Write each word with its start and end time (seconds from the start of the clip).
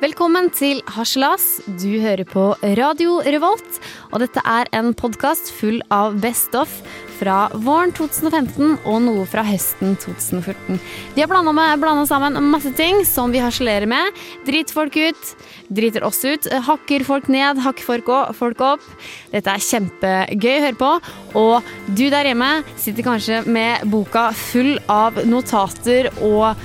Velkommen 0.00 0.46
til 0.56 0.78
Harselas. 0.88 1.58
Du 1.76 1.98
hører 2.00 2.24
på 2.24 2.54
Radio 2.78 3.18
Revolt, 3.20 3.80
og 4.08 4.22
dette 4.22 4.40
er 4.48 4.68
en 4.72 4.94
podkast 4.96 5.50
full 5.52 5.82
av 5.92 6.14
best 6.22 6.54
off 6.56 6.78
fra 7.18 7.50
våren 7.52 7.92
2015 7.92 8.78
og 8.88 9.02
noe 9.04 9.26
fra 9.28 9.44
høsten 9.44 9.98
2014. 10.00 10.78
Vi 11.18 11.20
har 11.20 11.28
blanda 11.28 12.06
sammen 12.08 12.38
masse 12.48 12.72
ting 12.78 13.02
som 13.04 13.28
vi 13.34 13.42
harselerer 13.44 13.84
med. 13.92 14.16
Driter 14.46 14.72
folk 14.78 14.96
ut, 14.96 15.34
driter 15.68 16.06
oss 16.08 16.22
ut, 16.24 16.48
hakker 16.48 17.04
folk 17.04 17.28
ned, 17.28 17.60
hakker 17.60 18.00
folk 18.38 18.64
opp. 18.64 18.86
Dette 19.34 19.52
er 19.52 19.66
kjempegøy 19.66 20.54
å 20.54 20.62
høre 20.64 20.80
på, 20.80 20.94
og 21.42 21.74
du 21.92 22.06
der 22.06 22.30
hjemme 22.30 22.48
sitter 22.80 23.04
kanskje 23.04 23.42
med 23.44 23.84
boka 23.92 24.30
full 24.46 24.78
av 24.88 25.20
notater 25.28 26.08
og 26.24 26.56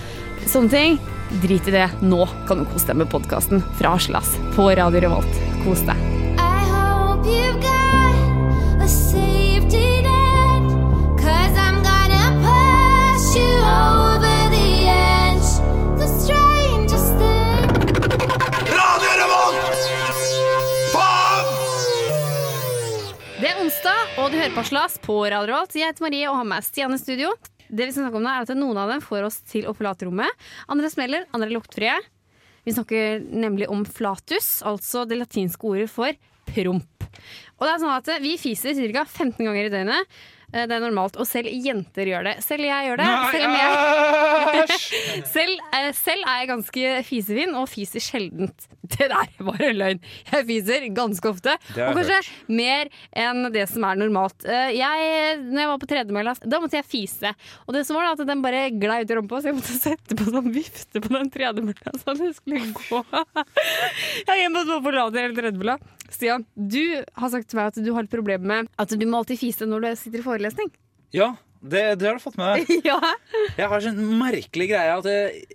sånne 0.48 0.72
ting. 0.72 0.98
Drit 1.42 1.68
i 1.68 1.72
det. 1.72 1.90
Nå 2.00 2.28
kan 2.48 2.62
du 2.62 2.66
kose 2.72 2.88
deg 2.88 3.02
med 3.02 3.10
podkasten 3.12 3.64
fra 3.76 3.96
Aslas 3.98 4.38
på 4.56 4.70
Radio 4.72 5.02
Revolt. 5.04 5.40
Kos 5.66 5.82
deg. 5.84 6.00
Det 23.36 23.52
er 23.52 23.60
onsdag, 23.60 24.16
og 24.18 24.32
du 24.32 24.40
hører 24.40 24.54
på 24.56 24.64
Aslas 24.64 24.96
på 25.04 25.20
Radio 25.26 25.52
Revolt. 25.52 25.76
Jeg 25.76 25.92
heter 25.92 26.08
Marie 26.08 26.32
og 26.32 26.40
har 26.40 26.48
med 26.48 26.64
Stian 26.64 26.96
i 26.96 27.02
studio. 27.02 27.36
Det 27.76 27.90
vi 27.90 27.92
skal 27.92 28.06
snakke 28.06 28.20
om 28.20 28.26
nå 28.26 28.32
er 28.32 28.46
at 28.46 28.56
Noen 28.56 28.80
av 28.80 28.92
dem 28.94 29.02
får 29.04 29.28
oss 29.28 29.42
til 29.50 29.68
å 29.68 29.74
forlate 29.76 30.08
rommet. 30.08 30.46
Andre 30.72 30.92
smeller, 30.94 31.26
andre 31.36 31.50
er 31.50 31.58
luktfrie. 31.58 31.96
Vi 32.66 32.74
snakker 32.74 33.26
nemlig 33.30 33.68
om 33.70 33.84
flatus, 33.86 34.62
altså 34.66 35.04
det 35.06 35.20
latinske 35.20 35.68
ordet 35.70 35.90
for 35.92 36.16
promp. 36.50 37.10
Og 37.60 37.68
det 37.68 37.74
er 37.74 37.82
sånn 37.84 37.94
at 37.94 38.10
Vi 38.24 38.36
fiser 38.40 38.80
ca. 38.96 39.06
15 39.06 39.44
ganger 39.44 39.68
i 39.68 39.74
døgnet. 39.74 40.16
Eh, 40.56 40.64
Det 40.70 40.78
er 40.78 40.84
normalt, 40.86 41.18
og 41.20 41.28
selv 41.28 41.52
jenter 41.52 42.08
gjør 42.08 42.30
det. 42.30 42.36
Selv 42.46 42.64
jeg 42.64 42.88
gjør 42.88 43.02
det. 43.02 43.10
Selv, 43.36 43.58
jeg, 43.60 45.26
selv, 45.36 45.60
eh, 45.76 45.90
selv 45.98 46.24
er 46.32 46.40
jeg 46.42 46.50
ganske 46.54 46.94
fisefin 47.10 47.56
og 47.60 47.68
fiser 47.72 48.04
sjeldent. 48.04 48.70
Det 48.96 49.08
der 49.10 49.32
var 49.42 49.62
en 49.66 49.80
løgn. 49.80 50.00
Jeg 50.30 50.46
fiser 50.46 50.84
ganske 50.96 51.26
ofte, 51.32 51.56
og 51.74 51.96
kanskje 51.98 52.20
kanskje 52.20 52.54
mer 52.54 52.92
enn 53.18 53.48
det 53.52 53.64
som 53.72 53.84
er 53.90 53.98
normalt. 53.98 54.46
Eh, 54.46 54.76
Jeg, 54.78 55.40
når 55.42 55.64
jeg 55.64 55.72
var 55.72 55.80
på 55.82 55.90
tredemølla, 55.90 56.36
da 56.46 56.60
måtte 56.62 56.78
jeg 56.78 56.86
fise. 56.88 57.32
Og 57.66 57.74
det 57.76 57.82
som 57.88 57.98
var 57.98 58.06
da, 58.06 58.14
at 58.22 58.30
den 58.30 58.44
bare 58.46 58.68
glei 58.78 59.00
ut 59.02 59.10
i 59.12 59.18
rumpa, 59.18 59.42
så 59.42 59.50
jeg 59.52 59.58
måtte 59.58 59.76
sette 59.88 60.16
på 60.20 60.30
sånn 60.30 60.52
vifte 60.56 61.02
på 61.02 61.12
den 61.18 61.34
tredemølla 61.34 61.96
så 62.00 62.14
det 62.20 62.32
skulle 62.38 62.62
gå. 62.78 63.02
Jeg 64.30 64.54
måtte 64.54 64.70
bare 64.70 64.86
forlate 64.86 65.24
hele 65.26 65.38
tredemølla. 65.42 65.80
Stian, 66.16 66.46
du 66.56 66.82
har 67.20 67.34
sagt 67.34 67.50
til 67.52 67.60
meg 67.62 67.72
at 67.74 67.82
du 67.84 67.92
har 67.96 68.08
et 68.08 68.14
problem 68.16 68.46
med 68.48 68.72
at 68.82 68.96
du 68.96 69.06
må 69.08 69.22
alltid 69.24 69.42
fise 69.44 69.68
når 69.70 69.86
du 69.90 69.92
sitter 70.00 70.24
i 70.24 70.28
forelesning. 70.32 70.72
Ja, 71.16 71.34
det, 71.66 71.82
det 72.02 72.08
har 72.10 72.18
du 72.20 72.22
fått 72.22 72.36
med 72.38 72.62
deg. 72.66 72.82
ja. 72.92 73.00
Jeg 73.58 73.70
har 73.72 73.82
sånn 73.82 73.98
merkelig 74.20 74.68
greie 74.70 74.92
at 75.00 75.08
jeg, 75.10 75.46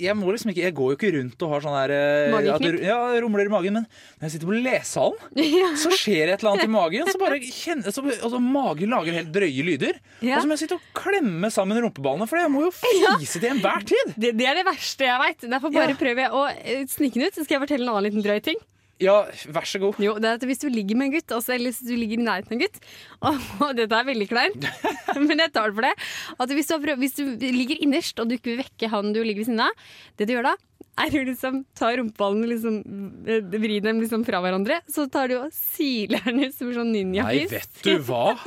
jeg 0.00 0.14
må 0.16 0.30
liksom 0.32 0.52
ikke 0.52 0.62
Jeg 0.62 0.72
går 0.78 0.92
jo 0.92 0.96
ikke 0.96 1.10
rundt 1.18 1.42
og 1.44 1.50
har 1.52 1.64
sånn 1.64 1.74
der 1.76 1.92
eh, 1.92 2.30
Mageknip? 2.32 2.78
det- 2.78 2.86
Ja, 2.88 2.96
rumler 3.20 3.44
i 3.44 3.52
magen, 3.52 3.76
men 3.76 3.84
når 3.90 4.24
jeg 4.28 4.32
sitter 4.36 4.48
på 4.48 4.56
lesesalen, 4.64 5.42
så 5.82 5.92
skjer 5.98 6.32
et 6.32 6.40
eller 6.40 6.52
annet 6.54 6.64
i 6.70 6.72
magen. 6.72 7.10
Så 7.12 7.20
bare 7.20 7.40
kjenner 7.44 7.92
så, 7.92 8.04
altså, 8.06 8.40
Magen 8.40 8.94
lager 8.94 9.18
helt 9.18 9.32
drøye 9.34 9.66
lyder. 9.66 10.00
Ja. 10.24 10.38
Og 10.38 10.46
så 10.46 10.48
må 10.48 10.56
jeg 10.56 10.62
sitte 10.64 10.78
og 10.80 10.88
klemme 10.96 11.52
sammen 11.52 11.82
rumpeballene, 11.84 12.30
for 12.30 12.40
jeg 12.40 12.54
må 12.54 12.64
jo 12.68 12.72
fise 12.80 13.36
til 13.42 13.50
enhver 13.52 13.84
tid. 13.92 14.14
Det, 14.16 14.32
det 14.40 14.48
er 14.48 14.62
det 14.62 14.66
verste 14.70 15.10
jeg 15.10 15.20
veit. 15.26 15.44
Derfor 15.50 15.74
bare 15.76 15.92
Ja. 15.92 16.00
prøver 16.06 16.24
jeg 16.24 16.32
å 16.40 16.46
eh, 16.54 16.86
snike 16.88 17.20
den 17.20 17.28
ut. 17.28 17.36
Så 17.36 17.44
skal 17.44 17.58
jeg 17.58 17.66
fortelle 17.66 17.84
en 17.84 17.92
annen 17.98 18.08
liten 18.08 18.24
drøy 18.24 18.40
ting. 18.52 18.62
Ja, 19.00 19.16
vær 19.48 19.68
så 19.68 19.80
god. 19.80 20.00
Jo, 20.02 20.14
det 20.20 20.28
er 20.28 20.38
at 20.38 20.46
Hvis 20.48 20.60
du 20.60 20.68
ligger 20.68 20.98
med 20.98 21.08
en 21.08 21.14
gutt, 21.16 21.32
også, 21.32 21.54
eller 21.56 21.72
hvis 21.72 21.82
du 21.88 21.94
ligger 21.96 22.20
i 22.20 22.26
nærheten 22.26 22.52
av 22.52 22.56
en 22.58 22.62
gutt 22.64 22.80
og, 23.20 23.46
og 23.66 23.76
Dette 23.78 24.00
er 24.00 24.08
veldig 24.10 24.28
kleint, 24.30 24.66
men 25.28 25.44
jeg 25.44 25.54
tar 25.54 25.70
det 25.70 25.78
for 25.78 25.88
det. 25.88 25.94
At 26.36 26.56
hvis 26.56 26.68
du, 26.68 26.74
har 26.76 26.82
prøv, 26.84 27.00
hvis 27.00 27.16
du 27.16 27.24
ligger 27.40 27.80
innerst 27.80 28.20
og 28.20 28.28
du 28.28 28.36
ikke 28.36 28.52
vil 28.52 28.62
vekke 28.64 28.92
han 28.92 29.14
du 29.16 29.22
ligger 29.22 29.44
ved 29.44 29.50
siden 29.50 29.64
av, 29.64 29.86
det 30.20 30.28
du 30.28 30.36
gjør 30.36 30.50
da, 30.52 30.56
er 31.00 31.16
å 31.16 31.26
liksom 31.28 31.60
ta 31.78 31.92
rumpeballene 31.96 32.48
liksom, 32.50 32.80
eh, 33.24 33.44
Vri 33.60 33.78
dem 33.84 34.00
liksom 34.02 34.24
fra 34.26 34.40
hverandre. 34.44 34.80
Så 34.90 35.06
tar 35.12 35.30
du 35.30 35.38
og 35.40 35.54
siler 35.54 36.20
den 36.26 36.44
ut 36.44 36.56
som 36.56 36.72
sånn 36.76 36.92
Nei, 36.92 37.46
vet 37.50 37.84
du 37.86 37.94
hva? 38.08 38.34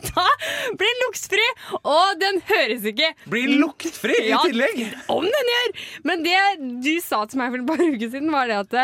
Da 0.00 0.24
blir 0.72 0.88
den 0.88 1.02
luktfri, 1.04 1.46
og 1.80 2.20
den 2.20 2.38
høres 2.48 2.86
ikke 2.88 3.10
Blir 3.28 3.50
luktfri 3.60 4.14
i 4.30 4.32
tillegg? 4.46 4.78
Ja. 4.80 5.02
Om 5.12 5.26
den 5.26 5.50
gjør! 5.52 5.74
Men 6.08 6.24
det 6.24 6.38
du 6.80 6.94
sa 7.04 7.26
til 7.28 7.42
meg 7.42 7.52
for 7.52 7.60
et 7.60 7.68
par 7.68 7.82
uker 7.84 8.06
siden, 8.06 8.30
var 8.32 8.48
det 8.48 8.56
at 8.62 8.78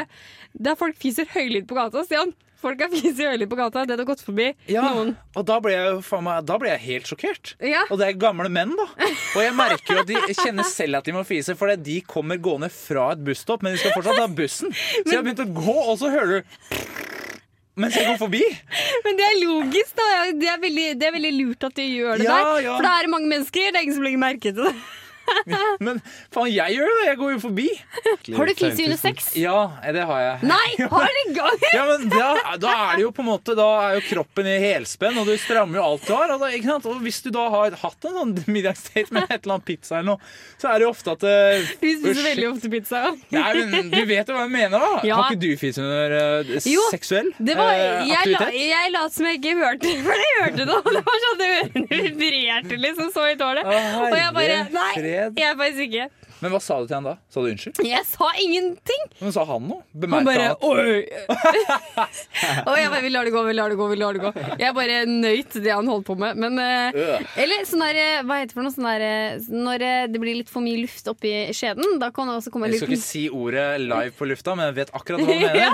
der 0.59 0.75
folk 0.81 0.97
fiser 1.01 1.27
høylyd 1.35 1.67
på 1.69 1.77
gata 1.77 2.03
Stian, 2.07 2.33
folk 2.63 2.81
har 2.81 2.89
fist 2.91 3.21
høylyd 3.21 3.51
på 3.51 3.59
gata, 3.59 3.83
det 3.87 3.99
har 3.99 4.07
gått 4.09 4.23
forbi 4.25 4.47
Ja, 4.73 4.83
noen. 4.95 5.11
og 5.37 5.45
da 5.47 5.59
ble 5.63 5.75
jeg, 5.77 5.99
meg, 6.25 6.47
da 6.49 6.57
ble 6.59 6.71
jeg 6.73 6.81
helt 6.87 7.11
sjokkert. 7.11 7.53
Ja. 7.61 7.83
Og 7.91 8.01
det 8.01 8.09
er 8.09 8.17
gamle 8.23 8.49
menn, 8.51 8.73
da. 8.79 8.87
Og 9.37 9.43
jeg 9.45 9.53
merker 9.59 9.99
jo 10.01 10.05
at 10.07 10.09
de 10.11 10.35
kjenner 10.41 10.65
selv 10.67 10.99
at 11.01 11.05
de 11.05 11.13
må 11.17 11.23
fise, 11.29 11.55
for 11.61 11.71
de 11.77 11.99
kommer 12.09 12.41
gående 12.43 12.71
fra 12.73 13.11
et 13.15 13.23
busstopp, 13.27 13.63
men 13.63 13.77
de 13.77 13.83
skal 13.85 13.93
fortsatt 13.99 14.23
ha 14.25 14.27
bussen. 14.33 14.73
Så 14.73 15.05
jeg 15.13 15.19
har 15.21 15.27
begynt 15.29 15.45
å 15.45 15.51
gå, 15.61 15.77
og 15.93 15.99
så 16.01 16.11
hører 16.15 16.41
du 16.41 16.57
mens 17.77 17.93
jeg 17.93 18.07
går 18.09 18.17
forbi. 18.17 18.39
Men 19.05 19.19
det 19.19 19.25
er 19.27 19.35
logisk, 19.43 19.91
da. 19.99 20.05
Det 20.41 20.49
er 20.49 20.61
veldig, 20.63 20.85
det 20.97 21.09
er 21.11 21.13
veldig 21.13 21.33
lurt 21.37 21.67
at 21.69 21.75
de 21.77 21.85
gjør 21.85 22.23
det 22.23 22.25
Ja, 22.25 22.37
der. 22.41 22.63
ja. 22.65 22.77
For 22.79 22.87
da 22.89 22.93
er 22.97 23.05
det 23.05 23.11
mange 23.13 23.29
mennesker, 23.29 23.67
det 23.69 23.77
er 23.77 23.85
ingen 23.85 23.99
som 23.99 24.07
legger 24.07 24.23
merke 24.23 24.49
til 24.49 24.63
det. 24.65 24.73
Men 25.87 26.01
faen, 26.35 26.51
jeg 26.53 26.77
gjør 26.77 26.93
det. 26.93 27.05
Jeg 27.09 27.19
går 27.21 27.33
jo 27.35 27.41
forbi. 27.43 27.67
Har 28.37 28.51
du 28.51 28.55
fis 28.57 28.81
under 28.85 28.99
sex? 29.01 29.31
Ja, 29.39 29.59
det 29.95 30.05
har 30.09 30.23
jeg. 30.23 30.51
Nei! 30.51 30.69
Har 30.97 31.13
du 31.13 31.33
gang? 31.37 31.65
Ja, 31.75 31.85
men 31.89 32.09
da, 32.11 32.29
da 32.61 32.73
er 32.87 32.99
det 32.99 33.05
jo 33.05 33.11
på 33.15 33.23
en 33.25 33.29
måte 33.29 33.55
Da 33.59 33.67
er 33.89 33.97
jo 33.99 34.03
kroppen 34.07 34.49
i 34.49 34.57
helspenn, 34.63 35.19
og 35.21 35.29
du 35.29 35.35
strammer 35.41 35.81
jo 35.81 35.87
alt 35.91 36.07
du 36.07 36.13
har. 36.15 36.33
Og, 36.35 36.43
da, 36.43 36.51
ikke 36.55 36.71
sant? 36.71 36.89
og 36.89 37.03
hvis 37.05 37.21
du 37.25 37.31
da 37.35 37.47
har 37.53 37.77
hatt 37.81 38.09
en 38.09 38.19
sånn 38.21 38.35
middagsdate 38.55 39.15
med 39.15 39.27
et 39.29 39.39
eller 39.41 39.57
annet 39.57 39.69
pizza 39.69 39.99
eller 39.99 40.15
noe, 40.15 40.31
så 40.61 40.71
er 40.71 40.81
det 40.81 40.87
jo 40.87 40.93
ofte 40.93 41.15
at 41.17 41.27
eh, 41.29 41.57
Du 41.61 41.73
spiser 41.75 42.23
veldig 42.31 42.49
ofte 42.53 42.73
pizza. 42.73 43.03
Nei, 43.35 43.47
men 43.59 43.91
Du 43.93 44.01
vet 44.09 44.31
jo 44.31 44.37
hva 44.37 44.47
jeg 44.47 44.55
mener, 44.55 44.87
da. 44.87 44.93
Ja. 45.07 45.21
Har 45.21 45.35
ikke 45.35 45.43
du 45.43 45.61
fise 45.61 45.83
under 45.83 46.17
uh, 46.17 46.55
Jo, 46.67 46.85
seksuell 46.93 47.33
Det 47.37 47.57
var, 47.59 47.73
eh, 47.75 48.07
jeg, 48.11 48.33
la, 48.33 48.41
aktivitet? 48.41 48.59
jeg 48.71 48.95
lot 48.95 49.17
som 49.17 49.29
jeg 49.29 49.41
ikke 49.41 49.55
hørte 49.61 49.93
For 50.07 50.23
jeg 50.23 50.35
hørte 50.41 50.69
det, 50.71 50.79
det 50.97 51.03
var 51.07 51.23
sånn 51.27 51.43
det 51.43 52.01
vibrerte 52.17 52.81
liksom 52.81 53.11
så 53.15 53.27
i 53.31 53.37
tårnet. 53.39 53.67
Og 53.67 54.17
jeg 54.17 54.33
bare 54.37 54.59
Nei, 54.75 54.93
fred. 55.17 55.33
jeg 55.37 55.51
er 55.53 55.57
faktisk 55.57 55.81
ikke. 55.81 56.09
Men 56.43 56.53
hva 56.53 56.61
sa 56.61 56.79
du 56.83 56.87
til 56.89 56.97
han 56.99 57.07
da? 57.09 57.15
Sa 57.33 57.43
du 57.45 57.49
unnskyld? 57.51 57.81
Jeg 57.87 58.05
sa 58.09 58.29
ingenting! 58.43 59.05
Men 59.23 59.33
sa 59.35 59.45
han 59.49 59.69
noe? 59.71 59.83
Han 59.87 60.01
Bemerka 60.03 60.19
han 60.21 60.27
bare, 60.29 60.49
Oi! 60.69 61.07
og 62.69 62.77
jeg 62.77 62.91
bare 62.93 63.03
Vi 63.07 63.13
lar 63.15 63.29
det 63.29 63.33
gå, 63.35 63.43
vi 63.47 63.55
lar 63.57 63.73
det 63.73 63.79
gå, 63.81 63.87
vi 63.91 63.99
lar 64.01 64.17
det 64.17 64.23
gå. 64.25 64.33
Jeg 64.61 64.77
bare 64.77 64.99
nøyt 65.09 65.57
det 65.65 65.73
han 65.73 65.89
holdt 65.91 66.07
på 66.09 66.19
med. 66.21 66.37
Men 66.41 66.61
eh, 66.63 66.75
Øh. 66.97 67.25
Eller 67.41 67.65
sånn 67.69 67.83
der 67.83 67.99
eh, 67.99 68.21
Hva 68.27 68.39
heter 68.41 68.53
det 68.53 68.57
for 68.57 68.65
noe? 68.65 68.73
Sånn 68.75 68.87
der 68.87 69.03
eh, 69.05 69.49
Når 69.53 69.83
det 70.13 70.21
blir 70.23 70.39
litt 70.39 70.51
for 70.53 70.65
mye 70.65 70.79
luft 70.81 71.09
oppi 71.11 71.33
skjeden, 71.57 71.99
da 72.03 72.11
kan 72.15 72.31
det 72.31 72.37
også 72.39 72.53
komme 72.55 72.69
en 72.69 72.77
Jeg 72.77 72.83
skal 72.85 72.95
ikke 72.95 73.05
si 73.05 73.25
ordet 73.33 73.67
live 73.83 74.15
på 74.17 74.29
lufta, 74.31 74.55
men 74.59 74.71
jeg 74.71 74.77
vet 74.81 74.93
akkurat 74.97 75.23
hva 75.23 75.27
du 75.27 75.35
mener. 75.47 75.59
ja. 75.61 75.73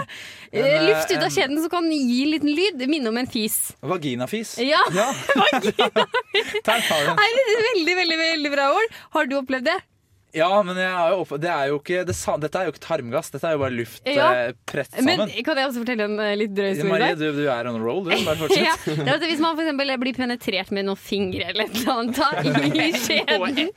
Men, 0.53 0.87
Luft 0.89 1.12
ut 1.12 1.19
av 1.19 1.29
en 1.29 1.34
skjeden 1.34 1.62
som 1.62 1.71
kan 1.73 1.87
gi 1.93 2.19
en 2.25 2.33
liten 2.34 2.53
lyd. 2.53 2.83
Minne 2.91 3.12
om 3.12 3.21
en 3.23 3.29
fis. 3.31 3.59
Vaginafis. 3.81 4.56
Ja. 4.62 4.81
ja. 4.93 5.09
har 5.39 5.61
du 5.62 5.71
den. 5.71 6.11
Nei, 7.17 7.31
det 7.37 7.47
er 7.47 7.65
veldig, 7.71 7.97
veldig, 8.03 8.19
veldig 8.25 8.53
bra 8.53 8.69
ord. 8.77 9.00
Har 9.17 9.31
du 9.31 9.39
opplevd 9.41 9.71
det? 9.71 9.79
Ja, 10.32 10.48
men 10.65 10.76
er 10.88 11.10
jo 11.12 11.25
det 11.43 11.50
er 11.53 11.66
ikke, 11.76 12.03
det, 12.09 12.15
dette 12.41 12.60
er 12.60 12.69
jo 12.69 12.72
ikke 12.72 12.81
tarmgass. 12.87 13.28
Dette 13.34 13.48
er 13.50 13.56
jo 13.56 13.60
bare 13.60 13.75
luft 13.76 14.06
Ja. 14.09 14.28
eh, 14.48 14.53
sammen. 14.97 15.04
Men. 15.04 15.32
Kan 15.44 15.59
jeg 15.60 15.69
også 15.69 15.82
fortelle 15.82 16.06
en 16.09 16.15
eh, 16.25 16.32
litt 16.41 16.54
drøy 16.56 16.70
historie? 16.72 16.93
Marie, 16.93 17.16
du, 17.20 17.26
du 17.37 17.43
er 17.53 17.69
on 17.69 17.76
a 17.76 17.82
roll, 17.84 18.00
du. 18.06 18.12
Bare 18.25 18.37
Ja, 18.56 18.72
fortsett. 18.76 19.03
det 19.03 19.09
er 19.10 19.19
at 19.19 19.26
Hvis 19.28 19.43
man 19.44 19.59
eksempel 19.60 19.93
blir 20.00 20.16
penetrert 20.16 20.72
med 20.72 20.88
noen 20.88 21.00
fingre 21.00 21.50
eller 21.53 21.69
et 21.69 21.76
eller 21.76 21.93
annet 21.98 22.16
da, 22.16 22.31
i 22.87 22.93
skjeden, 22.97 23.72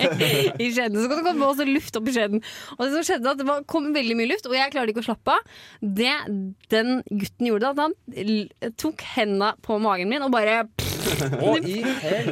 i 0.64 0.70
skjeden, 0.72 0.96
så 1.02 1.06
kan 1.10 1.20
det 1.20 1.26
komme 1.28 1.50
også 1.52 1.66
luft 1.68 2.00
opp 2.00 2.08
i 2.08 2.14
skjeden. 2.16 2.44
Og 2.78 2.84
det 2.86 2.90
som 2.96 3.06
skjedde 3.10 3.34
at 3.34 3.42
det 3.44 3.58
kom 3.70 3.90
veldig 3.96 4.16
mye 4.16 4.30
luft, 4.32 4.48
og 4.48 4.56
jeg 4.56 4.72
klarte 4.72 4.94
ikke 4.94 5.04
å 5.04 5.08
slappe 5.10 5.36
av. 5.36 5.58
Det 6.00 6.14
den 6.72 7.02
gutten 7.10 7.50
gjorde, 7.50 7.74
at 7.74 7.84
han 7.84 8.72
tok 8.80 9.04
henda 9.16 9.52
på 9.64 9.76
magen 9.82 10.08
min 10.08 10.24
og 10.24 10.32
bare 10.32 10.62
i. 11.68 11.82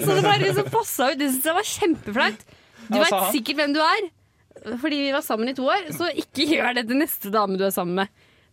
Så 0.01 0.15
det 0.17 0.23
bare 0.25 0.41
liksom 0.47 0.71
fossa 0.73 1.13
ut. 1.13 1.19
Det 1.21 1.29
syntes 1.35 1.51
jeg 1.51 1.59
var 1.59 1.69
kjempeflaut. 1.75 2.49
Du 2.89 2.99
vet 2.99 3.33
sikkert 3.35 3.61
hvem 3.61 3.75
du 3.77 3.81
er, 3.85 4.09
fordi 4.81 5.03
vi 5.07 5.13
var 5.15 5.25
sammen 5.25 5.51
i 5.53 5.57
to 5.57 5.67
år, 5.69 5.89
så 5.95 6.11
ikke 6.13 6.49
gjør 6.55 6.81
det 6.81 6.89
til 6.89 7.01
neste 7.03 7.33
dame 7.35 7.59
du 7.61 7.65
er 7.69 7.75
sammen 7.75 8.03
med. 8.03 8.09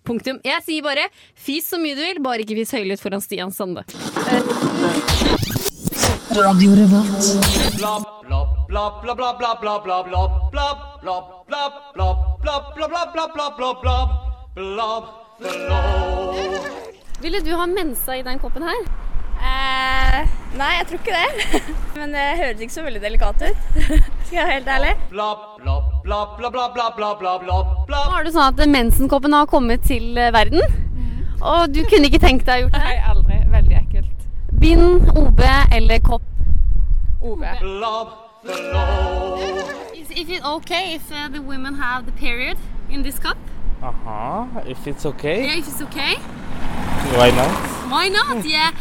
Punktum. 0.05 0.37
Jeg 0.45 0.61
sier 0.61 0.83
bare 0.85 1.07
fis 1.33 1.65
så 1.71 1.79
mye 1.81 1.95
du 1.97 2.03
vil, 2.03 2.19
bare 2.21 2.43
ikke 2.45 2.59
fis 2.59 2.75
høylytt 2.77 3.01
foran 3.01 3.23
Stian 3.25 3.49
Sande. 3.55 3.81
Ville 17.23 17.39
du 17.41 17.51
ha 17.55 17.65
mensa 17.71 18.17
i 18.19 18.23
den 18.25 18.39
koppen 18.41 18.65
her? 18.67 18.81
Eh, 19.45 20.35
nei, 20.59 20.71
jeg 20.79 20.87
tror 20.89 21.01
ikke 21.01 21.15
det. 21.15 21.63
Men 21.99 22.15
det 22.15 22.25
høres 22.41 22.61
ikke 22.65 22.75
så 22.75 22.85
veldig 22.85 23.01
delikat 23.03 23.47
ut. 23.47 23.57
Skal 24.25 24.37
jeg 24.37 24.45
være 24.45 24.53
helt 24.53 24.67
ærlig? 24.67 24.93
Nå 27.89 27.99
har 28.09 28.23
du 28.25 28.31
sånn 28.33 28.47
at 28.47 28.61
mensenkoppen 28.73 29.35
har 29.37 29.45
kommet 29.45 29.85
til 29.85 30.17
verden, 30.33 30.61
og 31.41 31.69
du 31.69 31.83
kunne 31.85 32.09
ikke 32.09 32.21
tenkt 32.23 32.47
deg 32.47 32.55
å 32.57 32.61
gjort 32.63 32.73
det? 32.73 32.81
Nei, 32.87 32.95
aldri. 33.11 33.37
Veldig 33.53 33.77
ekkelt. 33.83 34.25
Bind, 34.63 35.11
OB 35.13 35.41
eller 35.77 36.01
kopp? 36.09 36.25
OB. 37.21 37.43
Is, 39.93 40.09
is 40.09 40.29
it 40.29 40.43
okay 40.45 40.95
if 40.95 41.11
uh, 41.11 41.27
the 41.29 41.41
women 41.41 41.75
have 41.75 42.05
the 42.05 42.11
period 42.17 42.57
in 42.89 43.03
this 43.03 43.19
cup? 43.19 43.37
Aha, 43.81 43.93
uh 43.93 44.47
-huh. 44.55 44.71
if 44.71 44.87
it's 44.87 45.05
okay. 45.05 45.37
Yeah, 45.45 45.59
if 45.59 45.67
it's 45.67 45.81
okay. 45.85 46.17
Why 47.13 47.29
not? 47.31 47.53
Why 47.93 48.09
not, 48.09 48.45
yeah. 48.45 48.73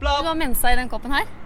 Du 0.00 0.06
har 0.28 0.34
mensa 0.34 0.72
i 0.72 0.76
den 0.76 0.88
koppen 0.88 1.12
her? 1.12 1.43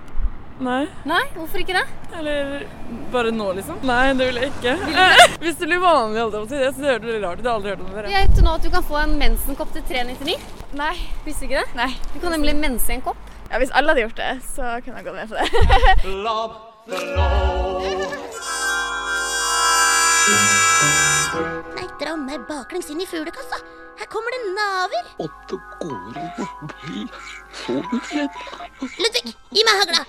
Nei, 0.59 0.89
Nei, 1.07 1.23
hvorfor 1.37 1.61
ikke 1.63 1.77
det? 1.77 1.87
eller 2.19 2.65
bare 3.13 3.31
nå, 3.31 3.53
liksom. 3.55 3.77
Nei, 3.87 4.13
det 4.19 4.27
vil 4.27 4.41
jeg 4.43 4.51
ikke. 4.51 4.73
Hvis 5.45 5.59
det 5.61 5.69
blir 5.71 5.79
vanlig 5.83 6.19
holdt 6.25 6.35
jeg 6.35 6.43
på 6.43 6.47
å 6.47 6.51
si 6.51 6.59
det, 6.59 6.71
så 6.75 6.83
det 6.83 6.89
høres 6.91 7.07
litt 7.07 7.23
rart 7.23 7.39
ut. 7.39 7.45
Jeg 7.45 7.51
har 7.51 7.59
aldri 7.61 7.71
hørt 7.71 7.85
om 7.85 7.87
det 7.87 7.95
Vet 7.95 8.09
du 8.09 8.15
Jeg 8.17 8.47
nå 8.49 8.55
at 8.59 8.67
du 8.67 8.71
kan 8.75 8.87
få 8.91 8.97
en 9.05 9.15
mensenkopp 9.21 9.71
til 9.77 9.85
399. 9.87 10.35
Nei. 10.81 10.95
Visste 11.27 11.47
ikke 11.47 11.63
det? 11.63 11.69
Nei. 11.79 11.91
Du 12.11 12.19
kan 12.19 12.35
nemlig 12.35 12.55
mense 12.59 12.91
en 12.97 13.05
kopp. 13.07 13.21
Ja, 13.49 13.57
hvis 13.63 13.73
alle 13.79 13.95
hadde 13.95 14.03
gjort 14.09 14.19
det, 14.19 14.33
så 14.51 14.63
kunne 14.85 14.99
jeg 14.99 15.07
gått 15.07 15.19
med 15.23 15.27
på 15.31 15.37
det. 15.39 15.47
Nei, 21.79 21.87
dra 22.03 22.17
meg 22.19 22.49
baklengs 22.51 22.91
inn 22.93 23.01
i 23.05 23.09
fuglekassa. 23.09 23.63
Her 23.99 24.07
kommer 24.07 24.31
det 24.35 24.41
naver. 24.59 25.03
Åtte 25.19 25.57
går 25.81 26.19
inn 26.19 26.29
i 26.95 26.97
solen. 27.65 28.01
Ludvig, 29.03 29.35
gi 29.51 29.63
meg 29.67 29.75
hagla. 29.83 30.03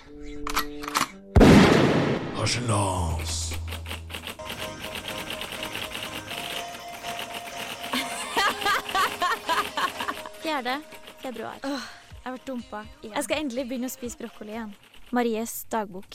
Harselas. 2.38 3.34
Fjerde 10.44 10.82
februar. 11.22 11.56
jeg 11.64 11.80
har 12.24 12.32
vært 12.38 12.48
dumpa. 12.48 12.84
Jeg 13.04 13.24
skal 13.26 13.42
endelig 13.44 13.66
begynne 13.70 13.90
å 13.90 13.94
spise 13.94 14.20
brokkoli 14.22 14.52
igjen. 14.56 14.72
Maries 15.16 15.54
dagbok. 15.74 16.12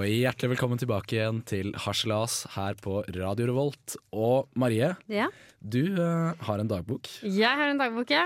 Og 0.00 0.06
hjertelig 0.08 0.54
velkommen 0.54 0.78
tilbake 0.80 1.12
igjen 1.18 1.42
til 1.44 1.74
Harselas 1.76 2.46
her 2.54 2.78
på 2.80 3.02
Radio 3.12 3.50
Revolt. 3.50 3.98
Og 4.16 4.46
Marie, 4.56 4.94
Ja. 5.12 5.26
du 5.60 5.92
uh, 5.92 6.32
har 6.40 6.58
en 6.62 6.70
dagbok. 6.70 7.04
Jeg 7.20 7.44
har 7.44 7.68
en 7.68 7.76
dagbok, 7.76 8.08
ja. 8.08 8.22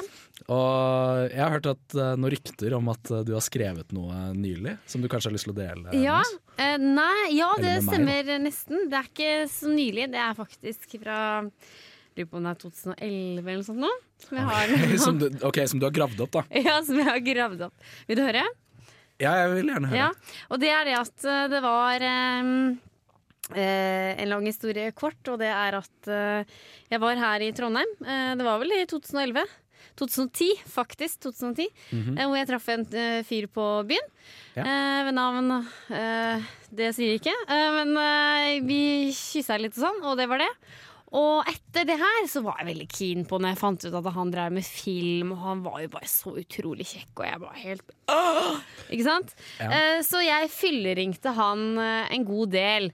Og 0.46 1.32
jeg 1.32 1.40
har 1.42 1.50
hørt 1.50 1.66
at 1.66 1.96
uh, 1.98 2.14
noen 2.14 2.30
rykter 2.30 2.76
om 2.78 2.92
at 2.94 3.10
uh, 3.10 3.24
du 3.26 3.34
har 3.34 3.42
skrevet 3.42 3.90
noe 3.90 4.30
nylig 4.38 4.76
som 4.86 5.02
du 5.02 5.10
kanskje 5.10 5.32
har 5.32 5.34
lyst 5.34 5.48
til 5.48 5.56
å 5.56 5.58
dele 5.58 5.98
Ja, 5.98 6.20
nei, 6.78 7.34
ja, 7.34 7.50
det 7.58 7.80
meg, 7.80 7.90
stemmer 7.90 8.32
nesten. 8.46 8.86
Det 8.86 9.00
er 9.00 9.10
ikke 9.10 9.34
så 9.50 9.74
nylig. 9.74 10.12
Det 10.14 10.22
er 10.28 10.38
faktisk 10.38 10.94
fra 11.02 11.18
Lurer 12.14 12.28
på 12.30 12.38
om 12.38 12.44
det 12.46 12.52
er 12.52 12.58
2011 12.62 13.40
eller 13.42 13.56
noe 13.58 13.66
sånt 13.66 13.82
nå. 13.82 13.94
Som 14.22 14.44
har, 14.46 14.74
som, 15.08 15.18
du, 15.18 15.32
okay, 15.42 15.66
som 15.66 15.82
du 15.82 15.88
har 15.90 15.96
gravd 15.96 16.22
opp, 16.22 16.36
da. 16.38 16.44
ja, 16.54 16.78
som 16.86 17.02
jeg 17.02 17.10
har 17.10 17.24
gravd 17.34 17.66
opp. 17.66 17.90
Vil 18.06 18.20
du 18.20 18.22
høre? 18.22 18.44
Ja, 19.24 19.32
jeg 19.42 19.54
vil 19.56 19.72
gjerne 19.72 19.90
høre. 19.90 19.98
Ja, 20.04 20.10
og 20.50 20.60
det 20.62 20.70
er 20.76 20.84
det 20.90 20.96
at 21.00 21.26
eh, 21.32 21.42
det 21.52 21.60
var 21.64 22.04
um, 22.06 22.54
eh, 23.54 24.12
en 24.22 24.30
lang 24.30 24.46
historie 24.48 24.92
kort, 24.96 25.20
og 25.32 25.40
det 25.42 25.50
er 25.50 25.78
at 25.80 26.08
eh, 26.10 26.56
jeg 26.92 27.00
var 27.02 27.20
her 27.20 27.44
i 27.46 27.52
Trondheim. 27.56 27.92
Eh, 28.04 28.32
det 28.38 28.46
var 28.46 28.60
vel 28.62 28.72
i 28.78 28.84
2011. 28.90 29.44
2010, 29.94 30.46
faktisk. 30.74 31.20
2010, 31.22 31.68
Mhm. 31.92 32.16
eh, 32.18 32.24
Hvor 32.26 32.36
jeg 32.40 32.48
traff 32.48 32.68
en 32.72 32.84
fyr 33.28 33.46
på 33.52 33.66
byen. 33.86 34.08
Ja. 34.56 34.64
Ved 35.06 35.14
navn 35.14 35.50
eh, 35.90 36.40
Det 36.74 36.88
sier 36.96 37.12
jeg 37.14 37.20
ikke. 37.20 37.34
Eh, 37.48 37.84
men 37.84 38.66
vi 38.66 39.12
kyssa 39.14 39.58
litt 39.60 39.76
og 39.78 39.84
sånn, 39.84 40.00
og 40.08 40.16
det 40.18 40.26
var 40.30 40.38
det. 40.42 40.50
Og 41.14 41.46
etter 41.50 41.86
det 41.86 41.96
her 42.00 42.24
så 42.30 42.42
var 42.42 42.58
jeg 42.60 42.72
veldig 42.72 42.86
keen 42.90 43.26
på 43.28 43.38
når 43.38 43.52
jeg 43.52 43.60
fant 43.60 43.84
ut 43.86 43.98
at 44.00 44.08
han 44.16 44.32
drev 44.34 44.56
med 44.56 44.66
film, 44.66 45.34
og 45.36 45.44
han 45.44 45.62
var 45.62 45.78
jo 45.84 45.92
bare 45.92 46.10
så 46.10 46.32
utrolig 46.42 46.88
kjekk, 46.90 47.12
og 47.20 47.28
jeg 47.28 47.42
var 47.44 47.60
helt 47.60 47.94
Åh! 48.10 48.58
Ikke 48.88 49.06
sant? 49.06 49.36
Ja. 49.60 49.68
Eh, 49.70 50.00
så 50.06 50.24
jeg 50.24 50.50
fylleringte 50.52 51.36
han 51.38 51.78
eh, 51.78 52.10
en 52.16 52.26
god 52.26 52.52
del. 52.56 52.90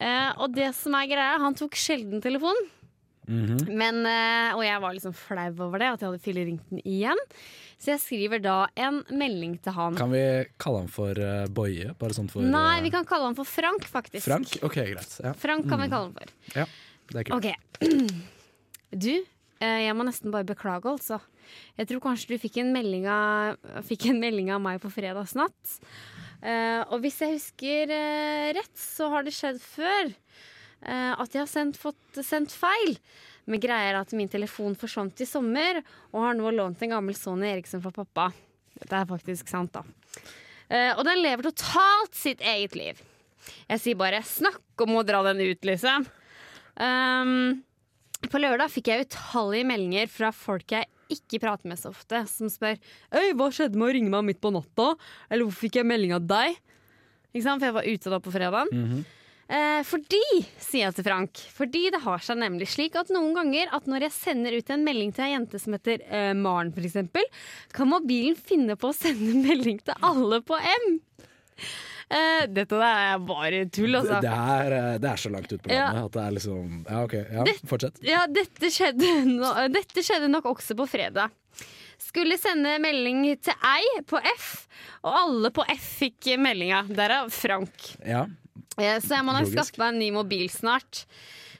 Eh, 0.00 0.30
og 0.40 0.54
det 0.56 0.72
som 0.76 0.98
er 0.98 1.08
greia, 1.12 1.38
han 1.42 1.56
tok 1.58 1.78
sjelden 1.78 2.22
telefonen. 2.24 2.68
Mhm. 3.30 3.68
Men, 3.78 4.02
eh, 4.08 4.50
og 4.56 4.64
jeg 4.66 4.82
var 4.82 4.94
liksom 4.96 5.14
flau 5.14 5.50
over 5.68 5.78
det, 5.78 5.90
at 5.94 6.02
jeg 6.02 6.08
hadde 6.10 6.24
fylleringt 6.24 6.70
den 6.72 6.82
igjen. 6.82 7.20
Så 7.80 7.94
jeg 7.94 8.02
skriver 8.02 8.42
da 8.44 8.56
en 8.76 9.00
melding 9.08 9.54
til 9.64 9.72
han. 9.72 9.94
Kan 9.96 10.10
vi 10.12 10.20
kalle 10.60 10.82
han 10.82 10.90
for 10.92 11.16
uh, 11.16 11.46
Boje? 11.48 11.94
Sånn 12.12 12.28
for 12.28 12.44
Nei, 12.44 12.82
vi 12.84 12.90
kan 12.92 13.06
kalle 13.08 13.30
han 13.30 13.38
for 13.38 13.48
Frank, 13.48 13.86
faktisk. 13.88 14.26
Frank? 14.26 14.58
Ok, 14.66 14.76
greit. 14.90 15.14
Ja. 15.24 15.32
Frank 15.32 15.64
kan 15.70 15.80
vi 15.80 15.88
kalle 15.88 16.10
han 16.10 16.18
for. 16.18 16.34
ja, 16.58 16.66
det 17.10 17.22
er 17.22 17.28
kult. 17.28 17.38
Okay. 17.38 17.56
Du, 18.90 19.12
eh, 19.62 19.80
jeg 19.84 19.94
må 19.94 20.02
nesten 20.02 20.32
bare 20.34 20.42
beklage, 20.48 20.90
altså. 20.90 21.20
Jeg 21.78 21.86
tror 21.86 22.00
kanskje 22.02 22.32
du 22.32 22.40
fikk 22.42 22.56
en 22.58 22.72
melding 22.74 23.04
av, 23.06 23.60
en 23.78 24.18
melding 24.18 24.50
av 24.50 24.58
meg 24.64 24.80
på 24.82 24.90
fredagsnatt. 24.90 25.76
Uh, 26.42 26.82
og 26.90 27.04
hvis 27.04 27.20
jeg 27.22 27.36
husker 27.36 27.92
uh, 27.94 28.50
rett, 28.56 28.74
så 28.74 29.06
har 29.12 29.22
det 29.22 29.34
skjedd 29.36 29.60
før 29.62 30.10
uh, 30.10 31.14
at 31.22 31.36
jeg 31.36 31.44
har 31.44 31.50
sendt, 31.52 31.78
fått 31.78 32.18
sendt 32.26 32.50
feil. 32.50 32.96
Men 33.46 33.62
greia 33.62 33.92
er 33.92 34.00
at 34.00 34.14
min 34.16 34.30
telefon 34.30 34.74
forsvant 34.78 35.22
i 35.22 35.28
sommer, 35.28 35.82
og 36.10 36.24
har 36.26 36.38
nå 36.38 36.50
lånt 36.54 36.82
en 36.82 36.96
gammel 36.96 37.14
Sony 37.18 37.46
Eriksen 37.50 37.82
fra 37.84 37.94
pappa. 37.94 38.30
Dette 38.74 38.96
er 38.96 39.08
faktisk 39.10 39.50
sant, 39.50 39.74
da. 39.74 39.84
Eh, 40.70 40.92
og 40.94 41.02
den 41.06 41.20
lever 41.24 41.48
totalt 41.48 42.14
sitt 42.16 42.42
eget 42.46 42.76
liv. 42.78 43.00
Jeg 43.66 43.80
sier 43.82 43.98
bare 43.98 44.22
'snakk 44.22 44.84
om 44.84 44.96
å 44.96 45.06
dra 45.06 45.22
den 45.26 45.40
ut', 45.40 45.64
liksom. 45.64 46.06
Um, 46.76 47.62
på 48.30 48.40
lørdag 48.40 48.70
fikk 48.72 48.90
jeg 48.90 49.06
utallige 49.08 49.68
meldinger 49.68 50.10
fra 50.12 50.30
folk 50.34 50.74
jeg 50.76 50.88
ikke 51.10 51.40
prater 51.42 51.70
med 51.70 51.80
så 51.80 51.90
ofte, 51.90 52.20
som 52.30 52.50
spør 52.52 52.76
Øy, 53.16 53.32
hva 53.34 53.48
skjedde 53.50 53.78
med 53.80 53.88
å 53.88 53.94
ringe 53.96 54.12
meg 54.12 54.26
midt 54.28 54.42
på 54.42 54.52
natta? 54.54 54.92
Eller 55.28 55.46
hvorfor 55.46 55.66
fikk 55.66 55.80
jeg 55.80 55.88
melding 55.90 56.14
av 56.14 56.28
deg? 56.30 56.60
Ikke 57.32 57.46
sant? 57.46 57.62
For 57.62 57.70
jeg 57.70 57.78
var 57.78 57.88
ute 57.88 58.12
da 58.12 58.20
på 58.22 58.34
fredagen. 58.34 58.70
-hmm. 58.70 59.08
Eh, 59.50 59.80
fordi, 59.82 60.22
sier 60.62 60.84
jeg 60.84 60.94
til 60.94 61.06
Frank, 61.08 61.40
fordi 61.56 61.88
det 61.90 62.04
har 62.04 62.22
seg 62.22 62.38
nemlig 62.38 62.68
slik 62.70 62.94
at 63.00 63.08
noen 63.10 63.32
ganger 63.34 63.72
at 63.74 63.88
når 63.90 64.06
jeg 64.06 64.14
sender 64.14 64.54
ut 64.54 64.70
en 64.70 64.84
melding 64.86 65.10
til 65.10 65.24
ei 65.26 65.32
jente 65.32 65.58
som 65.58 65.74
heter 65.74 66.04
eh, 66.06 66.30
Maren 66.38 66.70
f.eks., 66.70 66.94
kan 67.74 67.90
mobilen 67.90 68.38
finne 68.38 68.76
på 68.78 68.92
å 68.92 68.94
sende 68.94 69.34
melding 69.48 69.80
til 69.82 70.06
alle 70.06 70.38
på 70.46 70.54
M. 70.54 71.00
Eh, 72.10 72.46
dette 72.50 72.74
der 72.74 73.00
er 73.14 73.18
bare 73.22 73.58
tull, 73.70 73.94
altså. 73.94 74.16
Det, 74.18 74.26
det, 74.26 74.38
er, 74.54 74.72
eh, 74.74 74.98
det 74.98 75.10
er 75.12 75.20
så 75.22 75.30
langt 75.30 75.52
ut 75.52 75.62
på 75.62 75.70
Ja. 75.70 75.84
landet 75.92 76.04
at 76.08 76.16
det 76.16 76.22
er 76.24 76.32
liksom 76.38 76.72
Ja, 76.90 77.02
ok. 77.06 77.14
Ja, 77.14 77.44
Det- 77.46 77.60
fortsett. 77.70 78.00
Ja, 78.02 78.26
dette 78.26 78.66
skjedde, 78.74 79.10
no, 79.38 79.52
dette 79.70 80.02
skjedde 80.02 80.28
nok 80.32 80.44
også 80.50 80.74
på 80.74 80.88
fredag. 80.90 81.30
Skulle 82.00 82.34
sende 82.40 82.72
melding 82.82 83.22
til 83.40 83.54
ei 83.62 84.00
på 84.08 84.18
F, 84.36 84.66
og 85.04 85.14
alle 85.14 85.50
på 85.54 85.62
F 85.70 85.84
fikk 86.00 86.32
meldinga. 86.42 86.82
Derav 86.88 87.30
Frank. 87.30 87.92
Ja. 88.04 88.24
Eh, 88.76 88.98
Så 88.98 89.14
jeg 89.14 89.24
må 89.28 89.32
nok 89.36 89.46
skaffe 89.52 89.78
meg 89.78 89.92
en 89.94 89.98
ny 90.00 90.10
mobil 90.10 90.48
snart. 90.50 91.04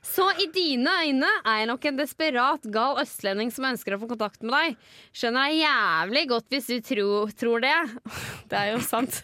Så 0.03 0.25
i 0.43 0.47
dine 0.51 0.89
øyne 1.05 1.29
er 1.45 1.59
jeg 1.61 1.67
nok 1.69 1.85
en 1.85 1.97
desperat 1.99 2.63
gal 2.73 2.97
østlending 3.03 3.53
som 3.53 3.67
ønsker 3.69 3.95
å 3.95 4.01
få 4.01 4.09
kontakt 4.09 4.43
med 4.43 4.51
deg. 4.57 4.77
Skjønner 5.15 5.51
jeg 5.53 5.63
jævlig 5.69 6.27
godt 6.33 6.49
hvis 6.51 6.67
du 6.73 6.81
tro, 6.81 7.09
tror 7.37 7.61
det. 7.61 7.77
Det 8.51 8.59
er 8.59 8.73
jo 8.73 8.81
sant. 8.81 9.23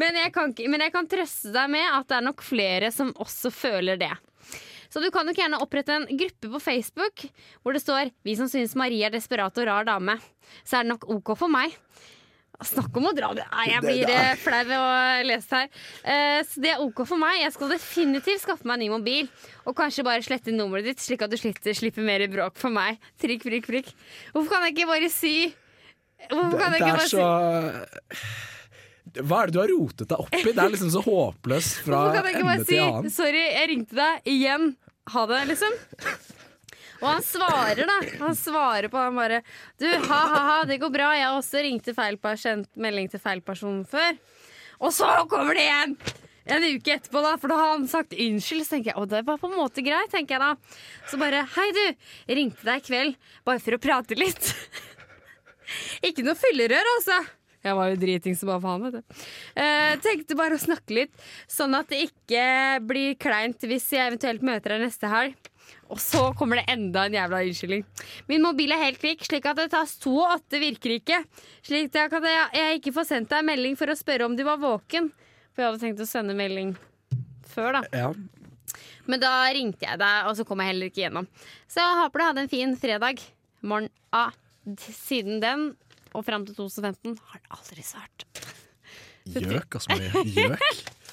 Men 0.00 0.16
jeg, 0.18 0.32
kan, 0.34 0.54
men 0.70 0.86
jeg 0.86 0.94
kan 0.94 1.08
trøste 1.10 1.52
deg 1.54 1.72
med 1.74 1.84
at 1.86 2.08
det 2.10 2.16
er 2.18 2.28
nok 2.28 2.44
flere 2.44 2.90
som 2.94 3.12
også 3.22 3.52
føler 3.54 4.00
det. 4.00 4.12
Så 4.94 5.02
du 5.02 5.08
kan 5.10 5.26
nok 5.26 5.38
gjerne 5.38 5.58
opprette 5.58 5.94
en 5.96 6.06
gruppe 6.06 6.50
på 6.52 6.62
Facebook 6.62 7.24
hvor 7.62 7.74
det 7.74 7.82
står 7.82 8.12
'Vi 8.22 8.36
som 8.38 8.48
synes 8.48 8.76
Marie 8.78 9.02
er 9.06 9.10
desperat 9.10 9.58
og 9.58 9.66
rar 9.66 9.84
dame'. 9.84 10.20
Så 10.62 10.78
er 10.78 10.82
det 10.84 10.92
nok 10.94 11.08
OK 11.10 11.34
for 11.38 11.50
meg. 11.50 11.74
Snakk 12.62 12.94
om 12.96 13.08
å 13.10 13.12
dra 13.16 13.32
det 13.34 13.44
Nei, 13.50 13.64
jeg 13.72 13.82
blir 13.82 14.10
eh, 14.12 14.36
flau 14.38 14.60
ved 14.68 14.78
å 14.78 14.90
lese 15.26 15.58
her. 15.58 15.68
Eh, 16.06 16.38
så 16.46 16.62
det 16.62 16.70
er 16.70 16.84
OK 16.84 17.02
for 17.02 17.18
meg. 17.18 17.40
Jeg 17.42 17.52
skal 17.56 17.74
definitivt 17.74 18.44
skaffe 18.44 18.68
meg 18.68 18.78
en 18.78 18.84
ny 18.84 18.88
mobil. 18.92 19.28
Og 19.66 19.74
kanskje 19.76 20.06
bare 20.06 20.22
slette 20.22 20.54
nummeret 20.54 20.86
ditt, 20.86 21.02
slik 21.02 21.26
at 21.26 21.32
du 21.32 21.36
slipper, 21.40 21.74
slipper 21.74 22.06
mer 22.06 22.22
bråk 22.30 22.56
for 22.60 22.70
meg. 22.70 23.02
Trikk, 23.20 23.42
prikk, 23.48 23.66
prikk. 23.66 23.92
Hvorfor 24.30 24.54
kan 24.54 24.68
jeg 24.68 24.76
ikke 24.76 24.90
bare 24.94 25.10
si 25.10 25.36
Hvorfor 26.30 26.56
kan 26.56 26.72
Det, 26.72 26.78
jeg 26.78 26.86
ikke 26.86 26.98
bare 27.02 27.10
så 27.10 28.52
Hva 29.22 29.42
er 29.42 29.50
det 29.50 29.54
du 29.54 29.60
har 29.62 29.70
rotet 29.70 30.08
deg 30.10 30.22
opp 30.24 30.34
i? 30.34 30.42
Det 30.46 30.58
er 30.58 30.72
liksom 30.72 30.90
så 30.90 31.02
håpløst 31.04 31.82
fra 31.86 32.00
ende 32.18 32.56
til 32.64 32.66
si 32.66 32.78
annen. 32.82 33.10
'sorry, 33.14 33.44
jeg 33.54 33.68
ringte 33.70 33.94
deg 33.98 34.32
igjen'? 34.32 34.72
Ha 35.14 35.26
det, 35.30 35.40
liksom. 35.52 35.76
Og 37.02 37.08
han 37.10 37.22
svarer, 37.26 37.84
da. 37.84 37.96
Han 38.22 38.36
svarer 38.38 38.88
på 38.88 38.96
han 38.96 39.14
bare 39.18 39.42
Du, 39.78 39.86
ha-ha-ha, 39.86 40.64
det 40.64 40.78
går 40.80 40.90
bra. 40.94 41.10
Jeg 41.14 41.26
har 41.28 41.36
også 41.36 41.60
ringt 41.62 41.84
til 41.84 41.94
feil 41.96 42.16
per- 42.16 42.40
sendt 42.40 42.70
melding 42.80 43.10
til 43.12 43.20
feil 43.20 43.42
person 43.44 43.82
før. 43.84 44.16
Og 44.80 44.92
så 44.92 45.10
kommer 45.28 45.54
det 45.54 45.66
igjen! 45.68 45.96
En 46.44 46.60
uke 46.60 46.92
etterpå, 46.92 47.22
da, 47.24 47.36
for 47.40 47.48
da 47.48 47.56
har 47.56 47.70
han 47.72 47.86
sagt 47.88 48.12
unnskyld. 48.12 48.64
Så 48.66 48.74
tenker 48.76 48.92
jeg, 48.92 48.98
å, 49.00 49.06
det 49.08 49.22
var 49.24 49.38
på 49.40 49.48
en 49.48 49.56
måte 49.56 49.84
greit, 49.84 50.10
tenker 50.12 50.36
jeg 50.36 50.40
da. 50.44 50.80
Så 51.08 51.20
bare 51.20 51.44
Hei, 51.54 51.68
du. 51.72 51.84
Ringte 52.36 52.64
deg 52.68 52.82
i 52.82 52.84
kveld 52.88 53.16
bare 53.48 53.62
for 53.64 53.76
å 53.76 53.80
prate 53.80 54.16
litt. 54.18 54.50
Ikke 56.08 56.24
noe 56.24 56.36
fyllerør, 56.36 56.90
altså. 56.98 57.20
Jeg 57.64 57.76
var 57.78 57.88
jo 57.90 57.96
driting 58.00 58.36
som 58.36 58.50
bare 58.50 58.60
faen, 58.60 58.84
vet 58.84 58.98
du. 58.98 59.22
Eh, 59.56 59.94
tenkte 60.04 60.36
bare 60.36 60.58
å 60.58 60.60
snakke 60.60 60.98
litt, 60.98 61.14
sånn 61.48 61.72
at 61.78 61.88
det 61.88 62.02
ikke 62.10 62.44
blir 62.84 63.16
kleint 63.20 63.64
hvis 63.64 63.88
jeg 63.94 64.10
eventuelt 64.10 64.44
møter 64.44 64.74
deg 64.74 64.84
neste 64.84 65.08
helg. 65.08 65.50
Og 65.88 66.00
så 66.00 66.26
kommer 66.36 66.60
det 66.60 66.66
enda 66.74 67.06
en 67.06 67.16
jævla 67.16 67.40
unnskyldning. 67.46 67.84
Min 68.28 68.44
mobil 68.44 68.72
er 68.74 68.82
helt 68.82 69.00
klikk, 69.00 69.24
slik 69.24 69.46
at 69.48 69.56
det 69.60 69.70
tas 69.72 69.96
to 70.00 70.12
og 70.18 70.36
åtte 70.36 70.60
virker 70.60 70.96
ikke. 70.98 71.22
Slik 71.64 71.96
at 71.96 72.16
jeg, 72.20 72.46
jeg 72.58 72.80
ikke 72.80 72.94
får 72.98 73.08
sendt 73.10 73.32
deg 73.32 73.40
en 73.40 73.48
melding 73.48 73.78
for 73.80 73.92
å 73.92 73.96
spørre 73.96 74.28
om 74.28 74.36
du 74.36 74.44
var 74.44 74.60
våken. 74.60 75.08
For 75.54 75.62
jeg 75.62 75.70
hadde 75.70 75.82
tenkt 75.84 76.04
å 76.04 76.08
sende 76.08 76.36
melding 76.36 76.74
før, 77.54 77.78
da. 77.78 77.82
Ja. 77.94 78.12
Men 79.08 79.20
da 79.22 79.32
ringte 79.54 79.86
jeg 79.86 80.00
deg, 80.00 80.28
og 80.28 80.36
så 80.36 80.46
kom 80.48 80.60
jeg 80.60 80.72
heller 80.72 80.90
ikke 80.90 81.04
gjennom. 81.04 81.28
Så 81.70 81.80
jeg 81.84 82.00
håper 82.00 82.20
du 82.20 82.26
hadde 82.26 82.44
en 82.44 82.52
fin 82.52 82.76
fredag. 82.80 83.24
Morgen. 83.64 83.90
Ah, 84.14 84.32
siden 84.80 85.40
den 85.44 85.70
og 86.14 86.24
fram 86.26 86.44
til 86.46 86.56
2015 86.56 87.16
har 87.30 87.42
det 87.42 87.56
aldri 87.58 87.84
svart. 87.86 88.26
Gjøk, 89.24 89.78
altså. 89.80 89.98
Gjøk. 90.34 90.60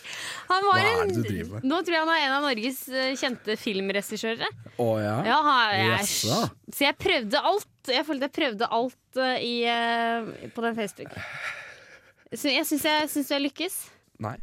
Han 0.51 0.65
var 0.67 0.81
Hva 0.81 0.81
er 0.84 1.08
det 1.08 1.15
du 1.15 1.22
driver 1.24 1.51
med? 1.55 1.65
Nå 1.72 1.77
tror 1.86 1.96
jeg 1.96 2.01
han 2.03 2.10
er 2.12 2.24
en 2.25 2.34
av 2.36 2.43
Norges 2.43 2.79
eh, 2.91 3.12
kjente 3.20 3.55
filmregissører. 3.60 4.50
Oh, 4.84 4.98
ja? 5.00 5.13
Ja, 5.24 5.38
jeg, 5.77 6.08
så 6.12 6.84
jeg 6.84 6.98
prøvde 7.00 7.43
alt. 7.51 7.70
Jeg 7.88 8.03
følte 8.08 8.27
jeg 8.27 8.36
prøvde 8.36 8.67
alt 8.79 9.22
eh, 9.22 9.46
i, 9.48 9.53
eh, 9.72 10.50
på 10.51 10.65
den 10.65 10.75
Facebook. 10.75 11.15
Så 12.36 12.51
jeg 12.51 12.67
syns 12.67 12.84
jeg, 12.89 13.08
syns 13.15 13.31
jeg 13.31 13.46
lykkes. 13.48 13.77
Nei. 14.27 14.36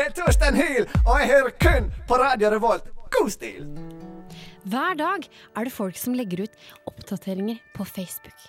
Det 0.00 0.06
er 0.06 0.12
Torstein 0.16 0.56
Hyl, 0.56 0.86
og 1.04 1.18
jeg 1.20 1.28
hører 1.28 1.50
kun 1.60 1.88
på 2.08 2.16
Radio 2.16 2.48
Revolt. 2.54 2.86
God 3.12 3.26
stil! 3.34 3.66
Hver 4.64 4.94
dag 4.96 5.26
er 5.28 5.68
det 5.68 5.72
folk 5.74 5.98
som 6.00 6.14
legger 6.16 6.46
ut 6.46 6.56
oppdateringer 6.88 7.58
på 7.74 7.84
Facebook. 7.84 8.46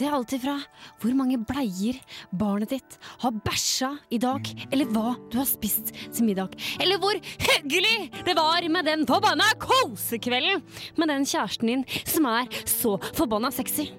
Det 0.00 0.06
er 0.08 0.16
alltid 0.16 0.40
fra 0.46 0.54
hvor 1.02 1.12
mange 1.18 1.36
bleier 1.44 1.98
barnet 2.32 2.72
ditt 2.72 2.96
har 3.20 3.36
bæsja 3.36 3.90
i 4.08 4.22
dag, 4.24 4.48
eller 4.72 4.88
hva 4.96 5.12
du 5.28 5.36
har 5.42 5.50
spist 5.52 5.92
til 5.92 6.24
middag, 6.24 6.56
eller 6.80 7.04
hvor 7.04 7.20
hyggelig 7.20 8.08
det 8.24 8.38
var 8.40 8.64
med 8.72 8.88
den 8.88 9.04
forbanna 9.12 9.52
kosekvelden 9.60 10.64
med 10.96 11.12
den 11.12 11.28
kjæresten 11.28 11.74
din 11.74 11.86
som 12.08 12.32
er 12.32 12.48
så 12.64 12.96
forbanna 13.12 13.52
sexy. 13.52 13.90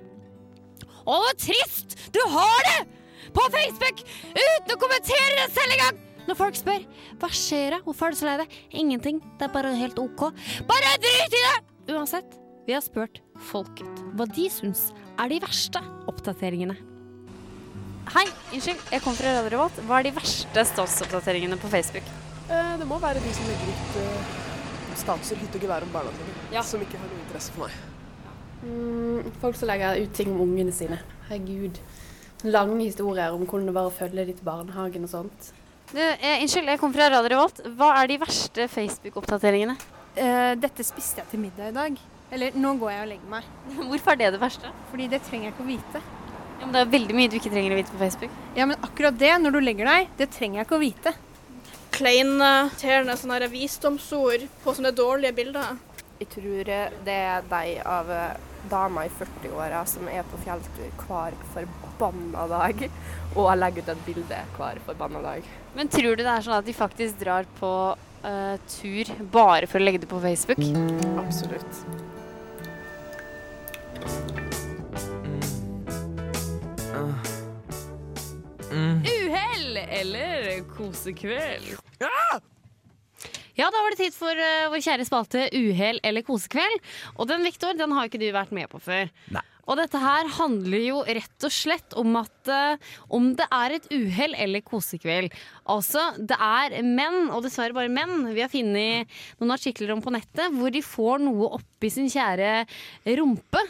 Og 1.06 1.22
hvor 1.22 1.42
trist 1.46 2.00
du 2.18 2.24
har 2.34 2.70
det 2.74 2.84
på 3.30 3.50
Facebook 3.54 4.08
uten 4.34 4.74
å 4.74 4.84
kommentere 4.88 5.44
det 5.44 5.52
selv 5.54 5.78
engang! 5.78 6.06
Når 6.30 6.38
folk 6.38 6.58
spør 6.60 6.84
hva 7.18 7.28
skjer, 7.34 7.74
det? 7.74 7.80
hvorfor 7.88 8.06
er 8.06 8.14
du 8.14 8.20
så 8.20 8.28
lei 8.28 8.36
deg? 8.44 8.52
Ingenting, 8.78 9.18
det 9.40 9.48
er 9.48 9.54
bare 9.54 9.72
helt 9.74 9.98
ok. 9.98 10.28
Bare 10.70 10.92
drit 11.02 11.34
i 11.34 11.40
det! 11.42 11.56
Uansett, 11.90 12.36
vi 12.68 12.76
har 12.76 12.84
spurt 12.86 13.18
folket 13.50 14.04
hva 14.14 14.28
de 14.30 14.46
syns 14.54 14.92
er 15.18 15.32
de 15.32 15.40
verste 15.42 15.82
oppdateringene. 16.12 16.76
Hei, 18.14 18.28
unnskyld, 18.54 18.84
jeg 18.94 19.02
kom 19.02 19.18
fra 19.18 19.32
Radio 19.40 19.56
Revolt. 19.56 19.82
Hva 19.90 19.98
er 20.04 20.06
de 20.06 20.14
verste 20.20 20.66
statsoppdateringene 20.70 21.58
på 21.62 21.72
Facebook? 21.74 22.06
Eh, 22.46 22.76
Det 22.78 22.86
må 22.90 23.02
være 23.02 23.24
de 23.26 23.34
som 23.34 23.50
legger 23.50 23.74
ut 23.74 23.98
eh, 24.04 24.32
statuser 25.02 25.42
hytte 25.42 25.58
og 25.58 25.66
gevær 25.66 25.86
om 25.88 25.94
barna 25.98 26.14
sine, 26.14 26.64
som 26.66 26.86
ikke 26.86 27.02
har 27.02 27.10
noe 27.10 27.24
interesse 27.24 27.56
for 27.58 27.66
meg. 27.66 27.80
Mm, 28.70 29.32
folk 29.42 29.58
som 29.58 29.72
legger 29.72 29.98
ut 30.04 30.14
ting 30.14 30.30
om 30.36 30.46
ungene 30.46 30.74
sine. 30.78 31.02
Herregud. 31.32 31.82
Lange 32.46 32.84
historier 32.84 33.34
om 33.34 33.48
hvordan 33.48 33.72
det 33.72 33.76
var 33.82 33.90
å 33.90 33.98
følge 33.98 34.30
de 34.30 34.38
til 34.38 34.46
barnehagen 34.46 35.10
og 35.10 35.14
sånt. 35.18 35.56
Du, 35.90 36.02
eh, 36.02 36.42
unnskyld, 36.44 36.68
jeg 36.70 36.78
kom 36.78 36.92
fra 36.94 37.08
Radio 37.10 37.32
Revolt. 37.34 37.60
Hva 37.80 37.88
er 37.98 38.12
de 38.12 38.20
verste 38.22 38.68
Facebook-oppdateringene? 38.70 39.74
Eh, 40.14 40.52
dette 40.62 40.84
spiste 40.86 41.24
jeg 41.24 41.32
til 41.32 41.42
middag 41.42 41.72
i 41.72 41.74
dag. 41.74 41.96
Eller 42.30 42.54
nå 42.54 42.76
går 42.78 42.92
jeg 42.94 43.02
og 43.02 43.10
legger 43.10 43.32
meg. 43.32 43.48
Hvorfor 43.90 44.14
er 44.14 44.20
det 44.20 44.28
det 44.36 44.42
verste? 44.44 44.70
Fordi 44.92 45.08
det 45.10 45.22
trenger 45.26 45.48
jeg 45.48 45.56
ikke 45.56 45.66
å 45.66 45.70
vite. 45.72 46.02
Ja, 46.60 46.68
men 46.68 46.76
det 46.76 46.84
er 46.84 46.92
veldig 46.94 47.16
mye 47.18 47.32
du 47.32 47.40
ikke 47.40 47.54
trenger 47.56 47.74
å 47.74 47.80
vite 47.80 47.96
på 47.96 48.04
Facebook. 48.04 48.38
Ja, 48.60 48.68
men 48.70 48.86
akkurat 48.86 49.18
det, 49.18 49.32
når 49.42 49.56
du 49.56 49.60
legger 49.64 49.90
deg, 49.90 50.14
det 50.20 50.30
trenger 50.36 50.62
jeg 50.62 50.70
ikke 50.70 50.78
å 50.78 50.84
vite. 50.84 51.16
Kleine, 51.98 52.52
irriterende 52.68 53.18
sånne 53.18 53.50
visdomsord 53.50 54.46
på 54.62 54.78
sånne 54.78 54.94
dårlige 54.94 55.34
bilder. 55.42 55.74
Jeg 56.22 56.30
tror 56.36 56.70
det 56.70 57.18
er 57.18 57.50
deg 57.50 57.82
av 57.88 58.14
damer 58.72 59.08
i 59.08 59.14
40-åra 59.20 59.86
som 59.88 60.10
er 60.12 60.28
på 60.28 60.40
fjelltur 60.44 60.92
hver 61.06 61.38
forbanna 61.54 62.46
dag, 62.52 62.86
og 63.36 63.50
legger 63.58 63.86
ut 63.86 63.94
et 63.94 64.06
bilde 64.08 64.44
hver 64.58 64.84
forbanna 64.86 65.24
dag. 65.24 65.50
Men 65.78 65.92
tror 65.92 66.16
du 66.16 66.24
det 66.24 66.34
er 66.34 66.46
sånn 66.46 66.60
at 66.60 66.68
de 66.68 66.76
faktisk 66.76 67.20
drar 67.22 67.48
på 67.60 67.74
uh, 67.96 68.56
tur 68.80 69.12
bare 69.32 69.70
for 69.70 69.80
å 69.80 69.86
legge 69.86 70.04
det 70.04 70.12
på 70.12 70.22
Facebook? 70.24 70.64
Absolutt. 71.24 71.84
Uhell 78.70 79.78
eller 79.78 80.64
kosekveld? 80.76 81.76
Ja, 83.60 83.68
da 83.68 83.80
var 83.84 83.92
det 83.92 84.00
tid 84.00 84.16
for 84.16 84.32
uh, 84.40 84.70
vår 84.72 84.80
kjære 84.86 85.06
spalte 85.08 85.48
Uhell 85.58 86.00
eller 86.08 86.24
kosekveld. 86.24 86.84
Og 87.18 87.28
den, 87.28 87.44
Viktor, 87.44 87.76
den 87.76 87.92
har 87.92 88.08
ikke 88.08 88.22
du 88.22 88.30
vært 88.32 88.54
med 88.56 88.70
på 88.72 88.80
før. 88.80 89.10
Nei. 89.36 89.44
Og 89.70 89.78
dette 89.78 90.00
her 90.02 90.30
handler 90.34 90.82
jo 90.82 91.02
rett 91.04 91.46
og 91.46 91.54
slett 91.54 91.94
om 92.00 92.16
at 92.18 92.50
uh, 92.50 92.94
om 93.14 93.28
det 93.38 93.46
er 93.54 93.76
et 93.76 93.90
uhell 93.94 94.34
eller 94.46 94.64
kosekveld. 94.66 95.36
Altså, 95.70 96.06
det 96.18 96.40
er 96.40 96.80
menn, 96.88 97.28
og 97.36 97.44
dessverre 97.46 97.76
bare 97.76 97.92
menn, 97.92 98.32
vi 98.32 98.46
har 98.46 98.50
funnet 98.50 99.20
noen 99.42 99.54
artikler 99.54 99.92
om 99.94 100.02
på 100.02 100.16
nettet, 100.16 100.56
hvor 100.56 100.74
de 100.74 100.82
får 100.86 101.22
noe 101.28 101.52
oppi 101.60 101.92
sin 101.94 102.10
kjære 102.10 102.64
rumpe. 103.20 103.62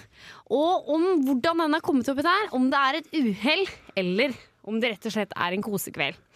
Og 0.53 0.93
om 0.93 1.09
hvordan 1.25 1.65
den 1.65 1.79
er 1.79 1.83
kommet 1.89 2.13
oppi 2.13 2.29
der, 2.29 2.47
om 2.55 2.69
det 2.71 2.85
er 2.85 3.01
et 3.01 3.13
uhell 3.19 3.65
eller 3.99 4.37
om 4.69 4.77
det 4.79 4.93
rett 4.93 5.09
og 5.09 5.17
slett 5.17 5.35
er 5.35 5.57
en 5.57 5.65
kosekveld. 5.65 6.27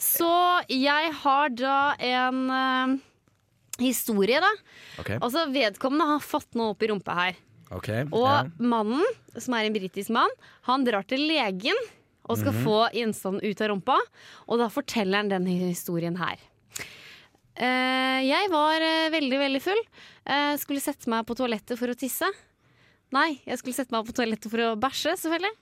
Så 0.00 0.30
jeg 0.72 1.12
har 1.22 1.52
da 1.60 1.74
en 2.00 2.38
eh, 2.56 2.94
historie, 3.84 4.40
da. 4.40 4.50
Ok. 5.02 5.10
Altså, 5.20 5.46
vedkommende 5.52 6.06
har 6.14 6.24
fått 6.24 6.56
noe 6.56 6.72
opp 6.74 6.82
i 6.86 6.88
rumpa 6.92 7.16
her. 7.18 7.38
Ok, 7.70 7.88
Og 8.10 8.24
ja. 8.26 8.38
mannen, 8.58 9.04
som 9.38 9.54
er 9.54 9.68
en 9.68 9.74
britisk 9.76 10.10
mann, 10.16 10.32
han 10.66 10.82
drar 10.88 11.04
til 11.06 11.20
legen 11.28 11.76
og 12.26 12.38
skal 12.40 12.52
Mhm. 12.56 12.64
få 12.64 12.78
gjenstanden 12.96 13.44
ut 13.44 13.60
av 13.62 13.68
rumpa. 13.70 13.98
Og 14.48 14.58
da 14.58 14.68
forteller 14.72 15.16
han 15.20 15.28
denne 15.30 15.52
historien 15.68 16.16
her. 16.18 16.38
Eh, 17.60 18.20
jeg 18.24 18.50
var 18.52 18.80
eh, 18.80 19.10
veldig, 19.12 19.38
veldig 19.38 19.60
full. 19.62 19.80
Eh, 20.26 20.56
skulle 20.62 20.80
sette 20.82 21.08
meg 21.12 21.26
på 21.28 21.36
toalettet 21.36 21.76
for 21.78 21.88
å 21.92 21.96
tisse. 21.98 22.26
Nei, 23.12 23.40
jeg 23.44 23.58
skulle 23.60 23.74
sette 23.76 23.92
meg 23.92 24.06
på 24.06 24.14
toalettet 24.16 24.48
for 24.52 24.62
å 24.64 24.76
bæsje, 24.80 25.16
selvfølgelig. 25.18 25.52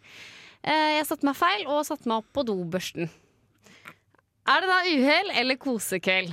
Eh, 0.63 0.99
jeg 0.99 1.07
satte 1.09 1.25
meg 1.27 1.37
feil 1.39 1.67
og 1.67 1.85
satte 1.89 2.07
meg 2.11 2.21
opp 2.23 2.31
på 2.37 2.45
dobørsten. 2.47 3.09
Er 4.49 4.65
det 4.65 4.69
da 4.71 4.79
uhell 4.89 5.31
eller 5.43 5.59
kosekveld? 5.61 6.33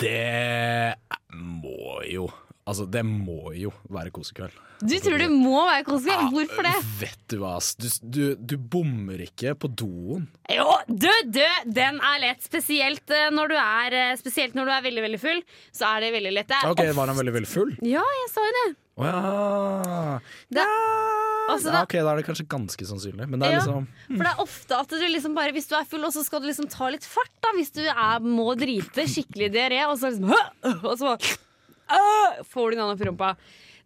Det 0.00 0.94
må 1.30 2.00
jo 2.10 2.24
Altså, 2.70 2.84
det 2.86 3.00
må 3.02 3.50
jo 3.58 3.72
være 3.90 4.12
kosekveld. 4.14 4.54
Du 4.80 4.94
tror 5.02 5.18
det 5.18 5.26
må 5.32 5.58
være 5.66 5.82
kosekveld? 5.88 6.28
Hvorfor 6.36 6.66
det? 6.68 6.74
Vet 7.00 7.24
du 7.32 7.40
hva, 7.40 7.56
ass. 7.58 7.72
Du, 7.74 7.88
du, 8.00 8.20
du 8.38 8.54
bommer 8.72 9.24
ikke 9.24 9.56
på 9.58 9.70
doen. 9.82 10.28
Jo, 10.54 10.68
du, 10.86 11.08
du, 11.34 11.42
den 11.66 11.98
er 11.98 12.20
lett. 12.22 12.46
Spesielt 12.46 13.10
eh, 13.10 13.26
når 13.34 13.50
du 13.50 13.56
er, 13.58 13.96
eh, 14.04 14.12
spesielt 14.20 14.54
når 14.54 14.70
du 14.70 14.74
er 14.76 14.86
veldig 14.86 15.04
veldig 15.08 15.20
full. 15.24 15.42
Så 15.74 15.88
er 15.90 16.06
det 16.06 16.12
veldig 16.14 16.32
lett. 16.36 16.52
Det 16.52 16.62
Ok, 16.70 16.84
Var 16.94 17.12
han 17.12 17.18
veldig, 17.18 17.34
veldig 17.40 17.50
full? 17.50 17.74
Ja, 17.82 18.06
jeg 18.20 18.30
sa 18.30 18.46
jo 18.46 18.54
det. 18.60 18.68
Å 19.00 19.08
ja. 19.08 19.18
det 20.52 20.64
altså, 21.48 21.70
ja. 21.72 21.82
Ok, 21.82 21.94
da 21.96 22.10
er 22.12 22.20
det 22.20 22.26
kanskje 22.30 22.48
ganske 22.54 22.88
sannsynlig. 22.88 23.26
Men 23.26 23.42
det 23.42 23.50
er 23.50 23.56
Ja, 23.56 23.60
liksom 23.64 23.86
For 24.06 24.24
det 24.26 24.32
er 24.32 24.42
ofte 24.46 24.80
at 24.84 24.94
du 24.94 25.06
liksom 25.08 25.36
bare 25.38 25.54
Hvis 25.56 25.70
du 25.70 25.76
er 25.78 25.86
full, 25.88 26.04
og 26.06 26.12
så 26.14 26.22
skal 26.26 26.42
du 26.42 26.50
liksom 26.50 26.68
ta 26.70 26.90
litt 26.92 27.06
fart, 27.08 27.32
da. 27.42 27.54
Hvis 27.58 27.72
du 27.74 27.82
er, 27.88 28.20
må 28.22 28.52
drite, 28.60 29.08
skikkelig 29.10 29.50
diaré, 29.56 29.84
og 29.88 29.96
så 29.98 30.12
liksom 30.12 30.30
Og 30.90 30.92
så 31.00 31.16
får 32.50 32.70
du 32.72 32.76
den 32.80 32.86
opp 32.88 33.00
i 33.04 33.08
rumpa. 33.10 33.34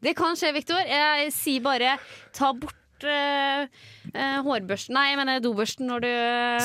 Det 0.05 0.15
kan 0.19 0.37
skje, 0.37 0.53
Viktor. 0.57 0.81
Jeg 0.85 1.31
sier 1.33 1.63
bare 1.65 1.95
ta 2.37 2.51
bort 2.53 3.07
eh, 3.09 3.65
eh, 4.13 4.39
hårbørsten 4.45 4.93
Nei, 4.97 5.07
jeg 5.11 5.19
mener 5.21 5.41
dobørsten 5.45 5.89
når 5.89 6.05
du 6.05 6.11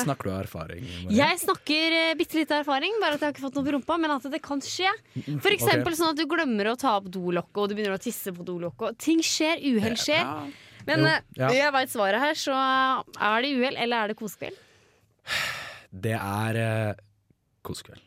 Snakker 0.02 0.28
du 0.28 0.32
av 0.34 0.40
erfaring? 0.44 0.84
Marie? 1.06 1.16
Jeg 1.16 1.40
snakker 1.46 1.96
uh, 1.96 2.12
bitte 2.20 2.36
litt 2.38 2.52
erfaring, 2.54 2.98
bare 3.00 3.16
at 3.16 3.24
jeg 3.24 3.30
har 3.30 3.34
ikke 3.36 3.46
fått 3.46 3.56
noe 3.58 3.66
på 3.66 3.74
rumpa. 3.78 3.96
Men 4.02 4.14
at 4.18 4.28
det 4.32 4.42
kan 4.44 4.60
skje. 4.64 4.92
For 5.40 5.52
eksempel 5.54 5.94
Ok. 5.94 5.98
sånn 6.02 6.12
at 6.12 6.20
du 6.20 6.26
glemmer 6.28 6.72
å 6.72 6.76
ta 6.80 6.98
opp 7.00 7.08
dolokket, 7.12 7.62
og 7.64 7.70
du 7.72 7.76
begynner 7.78 7.96
å 7.96 8.02
tisse 8.02 8.34
på 8.36 8.44
dolokket. 8.46 9.00
Ting 9.00 9.24
skjer, 9.24 9.62
uhell 9.72 9.96
skjer. 10.00 10.52
Men 10.88 11.02
Jo, 11.04 11.08
eh, 11.12 11.24
ja. 11.40 11.50
jeg 11.62 11.72
veit 11.76 11.92
svaret 11.92 12.20
her, 12.22 12.36
så 12.40 12.54
er 12.56 13.42
det 13.44 13.54
uhell, 13.56 13.76
eller 13.76 14.04
er 14.04 14.12
det 14.12 14.20
kosekveld? 14.20 14.56
Det 15.90 16.16
er 16.16 16.60
eh, 16.60 17.02
kosekveld. 17.66 18.04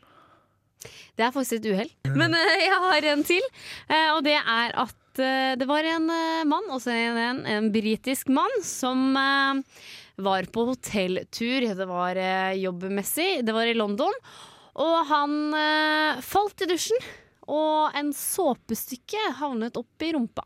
Det 1.14 1.24
er 1.26 1.34
faktisk 1.34 1.60
et 1.60 1.68
uhell. 1.72 1.90
Men 2.14 2.34
eh, 2.36 2.54
jeg 2.64 2.78
har 2.84 3.08
en 3.12 3.24
til, 3.26 3.44
eh, 3.88 4.08
og 4.14 4.22
det 4.26 4.36
er 4.38 4.74
at 4.84 5.20
eh, 5.22 5.52
det 5.60 5.68
var 5.70 5.86
en 5.88 6.08
mann, 6.50 6.70
også 6.74 6.94
en, 6.94 7.20
en, 7.24 7.44
en 7.56 7.70
britisk 7.74 8.32
mann, 8.34 8.56
som 8.66 9.14
var 10.14 10.50
på 10.54 10.66
hotelltur. 10.70 11.68
Det 11.78 11.86
var 11.90 12.18
jobbmessig, 12.58 13.44
det 13.46 13.54
var 13.54 13.70
i 13.70 13.76
London. 13.78 14.14
Og 14.74 14.96
han 15.06 15.54
falt 16.26 16.64
i 16.64 16.68
dusjen, 16.70 16.98
og 17.46 17.94
en 17.94 18.10
såpestykke 18.14 19.36
havnet 19.38 19.78
opp 19.78 20.02
i 20.02 20.10
rumpa. 20.16 20.42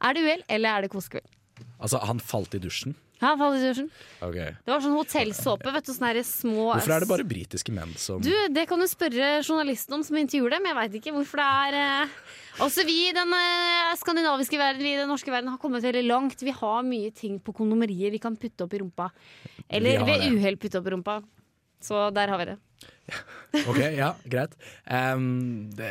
Er 0.00 0.16
det 0.16 0.24
uhell, 0.26 0.42
eller 0.48 0.76
er 0.76 0.84
det 0.84 0.92
kosekveld? 0.92 1.28
Altså, 1.80 2.00
han 2.04 2.20
falt 2.20 2.56
i 2.56 2.60
dusjen. 2.60 2.96
Ja, 3.20 3.34
han 3.34 3.40
falt 3.40 3.58
i 3.58 3.66
dusjen. 3.68 3.88
Ok. 4.24 4.36
Det 4.64 4.72
var 4.72 4.80
sånn 4.80 4.96
hotellsåpe, 4.96 5.72
vet 5.74 5.88
du. 5.88 5.92
Sånne 5.92 6.22
små 6.24 6.70
Hvorfor 6.70 6.94
er 6.94 7.04
det 7.04 7.08
bare 7.10 7.26
britiske 7.28 7.74
menn 7.76 7.92
som 8.00 8.22
Du, 8.24 8.30
Det 8.48 8.64
kan 8.68 8.80
du 8.80 8.86
spørre 8.88 9.28
journalisten 9.44 9.98
om 9.98 10.04
som 10.06 10.16
intervjuer 10.16 10.56
dem. 10.56 10.68
Jeg 10.70 10.78
veit 10.78 10.96
ikke 11.00 11.12
hvorfor 11.18 11.42
det 11.42 11.48
er 11.48 12.08
Altså 12.60 12.66
Også 12.66 12.86
vi 12.88 12.96
i 13.08 13.12
den 13.16 13.34
eh, 13.36 13.92
skandinaviske 14.00 14.58
verden, 14.60 14.84
vi 14.84 14.94
i 14.94 14.98
den 14.98 15.08
norske 15.08 15.32
verden, 15.32 15.52
har 15.52 15.60
kommet 15.60 15.84
veldig 15.84 16.02
langt. 16.08 16.42
Vi 16.44 16.52
har 16.56 16.80
mye 16.84 17.12
ting 17.16 17.38
på 17.40 17.54
kondomeriet 17.56 18.12
vi 18.12 18.20
kan 18.20 18.36
putte 18.40 18.66
opp 18.66 18.74
i 18.76 18.80
rumpa. 18.82 19.10
Eller 19.68 20.02
ved 20.04 20.26
uhell 20.32 20.58
putte 20.60 20.80
opp 20.80 20.88
i 20.88 20.96
rumpa. 20.96 21.20
Så 21.80 22.08
der 22.16 22.32
har 22.32 22.40
vi 22.40 22.50
det. 22.52 22.58
Ok, 23.66 23.80
ja, 23.96 24.12
greit. 24.30 24.52
Um, 24.86 25.70
det, 25.74 25.88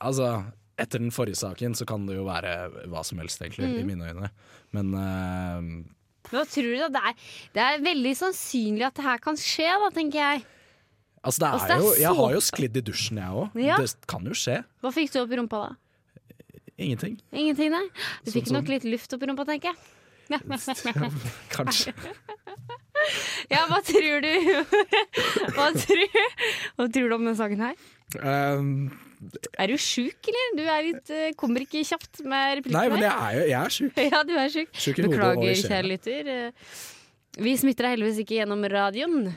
altså, 0.00 0.30
etter 0.78 0.98
den 1.00 1.10
forrige 1.14 1.38
saken 1.40 1.74
så 1.78 1.86
kan 1.88 2.04
det 2.06 2.16
jo 2.18 2.24
være 2.26 2.52
hva 2.92 3.02
som 3.04 3.18
helst, 3.22 3.40
egentlig, 3.40 3.68
Mm. 3.70 3.78
i 3.80 3.84
mine 3.88 4.10
øyne. 4.10 4.30
Men 4.76 4.92
em, 5.00 5.70
Hva 6.30 6.42
tror 6.44 6.68
du 6.68 6.76
da? 6.82 6.88
Det 6.90 7.02
er, 7.02 7.14
det 7.54 7.62
er 7.62 7.80
veldig 7.86 8.12
sannsynlig 8.18 8.84
at 8.86 8.94
det 8.98 9.04
her 9.06 9.18
kan 9.24 9.36
skje, 9.40 9.70
da, 9.84 9.90
tenker 9.94 10.18
jeg. 10.20 10.44
altså, 11.24 11.38
det 11.40 11.48
Altså, 11.52 11.64
er 11.64 11.68
det 11.68 11.76
er 11.76 11.80
jo 11.86 11.94
Jeg 12.02 12.14
har 12.20 12.32
jo 12.36 12.40
sklidd 12.40 12.76
i 12.76 12.80
dusjen, 12.90 13.16
jeg 13.22 13.30
òg. 13.30 13.60
Ja. 13.62 13.76
Det 13.78 14.06
kan 14.06 14.24
jo 14.26 14.34
skje. 14.36 14.64
Hva 14.82 14.92
fikk 14.92 15.12
du 15.12 15.20
opp 15.22 15.32
i 15.32 15.36
rumpa 15.40 15.62
da? 15.68 15.76
Ingenting. 16.78 17.14
Ingenting, 17.32 17.70
nei? 17.72 17.86
Du 18.24 18.30
Sånn 18.30 18.34
fikk 18.42 18.50
nok 18.52 18.68
litt 18.68 18.84
luft 18.84 19.12
opp 19.16 19.22
i 19.22 19.26
rumpa, 19.30 19.46
tenker 19.48 19.72
jeg. 19.72 19.76
Kanskje. 21.56 21.94
Ja, 23.52 23.60
hva 23.70 23.76
tror 23.86 24.22
du 24.24 24.30
Hva 25.54 25.66
tror, 25.76 26.14
hva 26.76 26.86
tror 26.90 27.08
du 27.10 27.14
om 27.14 27.22
denne 27.26 27.36
saken 27.38 27.60
her? 27.62 27.74
Em, 28.18 28.70
Er 29.56 29.70
du 29.72 29.76
sjuk, 29.80 30.28
eller? 30.28 30.50
Du 30.58 30.62
litt, 30.88 31.10
eh, 31.14 31.30
kommer 31.38 31.64
ikke 31.64 31.82
kjapt 31.86 32.20
med 32.24 32.58
replikken 32.60 32.76
nei, 32.76 32.88
men 32.92 33.04
jeg 33.06 33.14
er 33.14 33.38
jo 33.38 33.46
jeg 33.48 33.58
er 33.60 33.74
sjuk. 33.78 34.00
Ja, 34.12 34.22
du 34.26 34.34
er 34.36 34.52
sjuk. 34.52 34.76
Sjuk 34.76 35.00
Beklager, 35.06 35.56
kjære 35.62 35.88
lytter. 35.88 36.30
Eh, 36.34 36.76
Vi 37.36 37.56
smitter 37.60 37.88
deg 37.88 37.96
heldigvis 37.96 38.20
ikke 38.24 38.38
gjennom 38.38 38.62
radioen. 38.72 39.32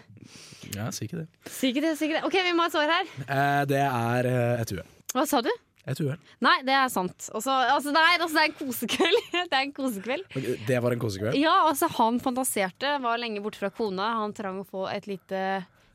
Ja, 0.75 0.89
si 0.95 1.07
ikke 1.07 1.23
det. 1.23 1.25
Si 1.49 1.71
ikke 1.71 1.81
det, 1.83 1.95
si 1.99 2.07
ikke 2.07 2.19
det. 2.19 2.27
OK, 2.27 2.37
vi 2.45 2.53
må 2.55 2.63
ha 2.65 2.69
et 2.69 2.75
svar 2.75 2.93
her. 2.93 3.09
Eh, 3.25 3.63
det 3.71 3.81
er 3.85 4.29
eh, 4.29 4.61
et 4.63 4.75
uhell. 4.75 4.93
Hva 5.15 5.25
sa 5.27 5.41
du? 5.43 5.49
Et 5.89 6.01
uhell. 6.03 6.19
Nei, 6.45 6.57
det 6.67 6.75
er 6.75 6.91
sant. 6.93 7.29
Også, 7.33 7.55
altså, 7.73 7.93
nei, 7.95 8.11
altså, 8.19 8.35
det 8.35 8.43
er 8.43 8.51
en 8.51 8.57
kosekveld. 8.59 9.19
Det 9.51 9.61
en 9.63 9.73
kosekveld. 9.73 10.27
Det 10.67 10.81
var 10.83 10.95
en 10.95 11.01
kosekveld? 11.01 11.39
Ja, 11.39 11.55
altså 11.69 11.89
han 11.97 12.19
fantaserte, 12.23 12.97
var 13.01 13.19
lenge 13.21 13.41
borte 13.43 13.61
fra 13.61 13.71
kona. 13.73 14.11
Han 14.19 14.35
trang 14.37 14.61
å 14.61 14.67
få 14.67 14.85
et 14.91 15.09
lite 15.09 15.41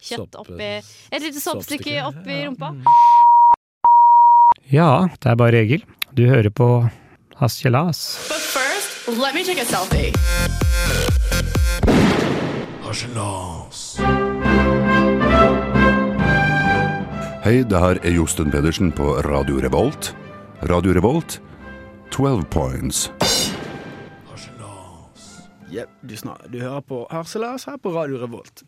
kjøtt 0.04 0.36
oppi 0.40 0.72
Et 1.12 1.22
lite 1.22 1.40
såpestykke, 1.40 2.00
oppi 2.08 2.42
rumpa. 2.48 2.74
Ja, 4.74 5.06
det 5.22 5.28
er 5.30 5.36
bare 5.38 5.60
Egil. 5.62 5.84
Du 6.18 6.24
hører 6.26 6.50
på 6.50 6.66
Hasjelas. 7.38 8.00
But 8.26 8.42
first, 8.42 9.06
let 9.06 9.34
me 9.36 9.44
take 9.46 9.62
a 9.62 9.66
selfie. 9.68 10.10
Hei, 17.44 17.62
det 17.62 17.82
her 17.84 18.00
er 18.02 18.16
Josten 18.16 18.50
Pedersen 18.50 18.90
på 18.90 19.14
Radio 19.28 19.62
Revolt. 19.62 20.10
Radio 20.66 20.96
Revolt, 20.98 21.38
12 22.10 22.44
points. 22.50 23.10
Yep, 25.70 25.90
du, 26.02 26.16
snar, 26.16 26.42
du 26.50 26.58
hører 26.58 26.82
på 26.82 27.04
Harselas 27.10 27.68
her 27.70 27.78
på 27.78 27.94
Radio 27.94 28.18
Revolt. 28.26 28.66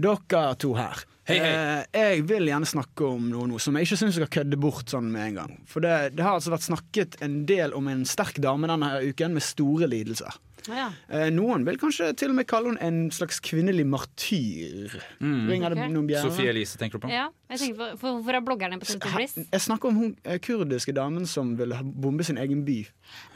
Dere 0.00 0.54
to 0.56 0.72
her. 0.78 1.04
Hei, 1.24 1.38
hei. 1.40 1.52
Eh, 1.52 1.84
jeg 1.96 2.24
vil 2.28 2.50
gjerne 2.50 2.68
snakke 2.68 3.06
om 3.08 3.30
noe 3.32 3.48
nå 3.48 3.58
som 3.62 3.76
jeg 3.78 3.86
ikke 3.86 3.96
syns 3.96 4.18
skal 4.18 4.32
kødde 4.38 4.58
bort 4.60 4.92
sånn 4.92 5.06
med 5.08 5.30
en 5.30 5.38
gang. 5.38 5.54
For 5.70 5.80
det, 5.84 6.16
det 6.18 6.24
har 6.26 6.36
altså 6.36 6.52
vært 6.52 6.66
snakket 6.66 7.16
en 7.24 7.38
del 7.48 7.72
om 7.76 7.88
en 7.88 8.02
sterk 8.08 8.42
dame 8.44 8.68
denne 8.68 8.90
uken 9.08 9.32
med 9.38 9.46
store 9.46 9.88
lidelser. 9.88 10.36
Ja. 10.70 10.86
Eh, 11.12 11.28
noen 11.34 11.64
vil 11.66 11.76
kanskje 11.80 12.10
til 12.16 12.32
og 12.32 12.38
med 12.38 12.46
kalle 12.48 12.72
henne 12.72 12.86
en 12.86 13.10
slags 13.12 13.40
kvinnelig 13.44 13.84
martyr. 13.88 14.94
Mm. 15.20 15.48
Ringer 15.50 15.74
det 15.74 15.78
Ok. 15.82 15.90
noen 15.92 16.06
bjerrer? 16.08 16.30
Sofie 16.30 16.50
Elise 16.50 16.78
tenker 16.80 16.98
du 16.98 17.06
på? 17.06 17.12
Ja, 17.12 17.28
jeg 17.50 17.76
på, 17.76 17.88
for, 17.98 18.14
Hvorfor 18.16 18.38
er 18.38 18.40
bloggerne 18.40 18.78
på 18.80 18.86
TV2 18.88 19.14
Bliss? 19.14 19.34
Jeg 19.52 19.60
snakker 19.60 19.88
om 19.88 19.96
hun 19.96 20.16
eh, 20.24 20.38
kurdiske 20.38 20.94
damen 20.96 21.26
som 21.26 21.56
ville 21.56 21.76
bombe 21.84 22.24
sin 22.24 22.38
egen 22.38 22.64
by. 22.64 22.78